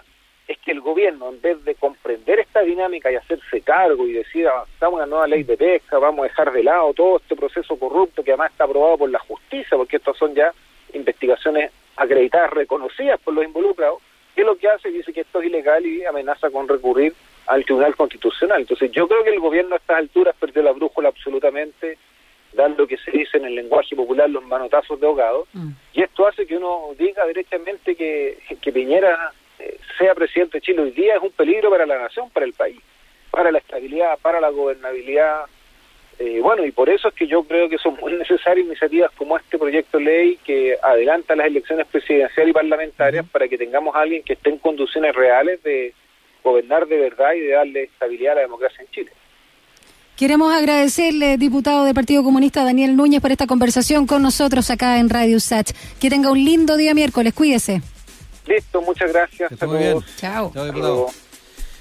es 0.47 0.57
que 0.59 0.71
el 0.71 0.79
gobierno, 0.79 1.29
en 1.29 1.41
vez 1.41 1.63
de 1.65 1.75
comprender 1.75 2.39
esta 2.39 2.61
dinámica 2.61 3.11
y 3.11 3.15
hacerse 3.15 3.61
cargo 3.61 4.07
y 4.07 4.13
decir, 4.13 4.47
avanzamos 4.47 4.95
una 4.95 5.05
nueva 5.05 5.27
ley 5.27 5.43
de 5.43 5.57
pesca, 5.57 5.99
vamos 5.99 6.21
a 6.21 6.29
dejar 6.29 6.51
de 6.53 6.63
lado 6.63 6.93
todo 6.93 7.17
este 7.17 7.35
proceso 7.35 7.77
corrupto 7.77 8.23
que 8.23 8.31
además 8.31 8.51
está 8.51 8.63
aprobado 8.63 8.97
por 8.97 9.09
la 9.09 9.19
justicia, 9.19 9.77
porque 9.77 9.97
estas 9.97 10.15
son 10.17 10.33
ya 10.33 10.53
investigaciones 10.93 11.71
acreditadas, 11.97 12.51
reconocidas 12.51 13.19
por 13.19 13.33
los 13.33 13.43
involucrados, 13.43 14.01
¿qué 14.35 14.41
es 14.41 14.47
lo 14.47 14.55
que 14.55 14.69
hace? 14.69 14.89
Dice 14.89 15.11
que 15.11 15.21
esto 15.21 15.41
es 15.41 15.47
ilegal 15.47 15.85
y 15.85 16.05
amenaza 16.05 16.49
con 16.49 16.67
recurrir 16.67 17.13
al 17.47 17.65
Tribunal 17.65 17.95
Constitucional. 17.95 18.61
Entonces 18.61 18.91
yo 18.91 19.07
creo 19.07 19.23
que 19.23 19.31
el 19.31 19.39
gobierno 19.39 19.75
a 19.75 19.77
estas 19.77 19.97
alturas 19.97 20.35
perdió 20.39 20.61
la 20.61 20.73
brújula 20.73 21.09
absolutamente, 21.09 21.97
dando 22.53 22.87
que 22.87 22.97
se 22.97 23.11
dice 23.11 23.37
en 23.37 23.45
el 23.45 23.55
lenguaje 23.55 23.95
popular 23.95 24.29
los 24.29 24.43
manotazos 24.43 24.99
de 24.99 25.07
ahogado, 25.07 25.47
mm. 25.53 25.69
y 25.93 26.03
esto 26.03 26.27
hace 26.27 26.45
que 26.45 26.57
uno 26.57 26.89
diga 26.97 27.25
directamente 27.25 27.95
que, 27.95 28.37
que 28.61 28.71
Piñera 28.71 29.31
eh, 29.59 29.77
sea 29.97 30.13
presidente 30.13 30.57
de 30.57 30.61
Chile 30.61 30.81
hoy 30.81 30.91
día 30.91 31.15
es 31.15 31.21
un 31.21 31.31
peligro 31.31 31.69
para 31.69 31.85
la 31.85 31.97
nación, 31.99 32.29
para 32.29 32.45
el 32.45 32.53
país, 32.53 32.79
para 33.31 33.51
la 33.51 33.59
estabilidad, 33.59 34.17
para 34.21 34.39
la 34.39 34.49
gobernabilidad. 34.49 35.45
Eh, 36.19 36.39
bueno, 36.41 36.65
y 36.65 36.71
por 36.71 36.89
eso 36.89 37.09
es 37.09 37.13
que 37.13 37.27
yo 37.27 37.43
creo 37.43 37.69
que 37.69 37.77
son 37.77 37.95
muy 38.01 38.13
necesarias 38.13 38.65
iniciativas 38.65 39.11
como 39.11 39.37
este 39.37 39.57
proyecto 39.57 39.99
de 39.99 40.03
ley 40.03 40.39
que 40.43 40.75
adelanta 40.81 41.35
las 41.35 41.47
elecciones 41.47 41.85
presidenciales 41.87 42.49
y 42.49 42.53
parlamentarias 42.53 43.25
para 43.29 43.47
que 43.47 43.57
tengamos 43.57 43.95
a 43.95 44.01
alguien 44.01 44.23
que 44.23 44.33
esté 44.33 44.49
en 44.49 44.57
condiciones 44.57 45.15
reales 45.15 45.61
de 45.63 45.93
gobernar 46.43 46.87
de 46.87 46.97
verdad 46.97 47.33
y 47.35 47.41
de 47.41 47.51
darle 47.51 47.83
estabilidad 47.83 48.33
a 48.33 48.35
la 48.35 48.41
democracia 48.41 48.81
en 48.81 48.91
Chile. 48.91 49.11
Queremos 50.15 50.51
agradecerle, 50.51 51.37
diputado 51.37 51.85
del 51.85 51.93
Partido 51.93 52.23
Comunista 52.23 52.63
Daniel 52.63 52.95
Núñez, 52.95 53.21
por 53.21 53.31
esta 53.31 53.45
conversación 53.45 54.07
con 54.07 54.23
nosotros 54.23 54.71
acá 54.71 54.97
en 54.97 55.09
Radio 55.09 55.39
Sach. 55.39 55.71
Que 55.99 56.09
tenga 56.09 56.31
un 56.31 56.43
lindo 56.43 56.75
día 56.75 56.95
miércoles, 56.95 57.33
cuídese. 57.35 57.81
Listo, 58.47 58.81
muchas 58.81 59.11
gracias 59.11 59.51
a 59.51 59.57
todos. 59.57 60.05
Chao. 60.17 60.51
Chao, 60.53 60.65
diputado. 60.65 61.26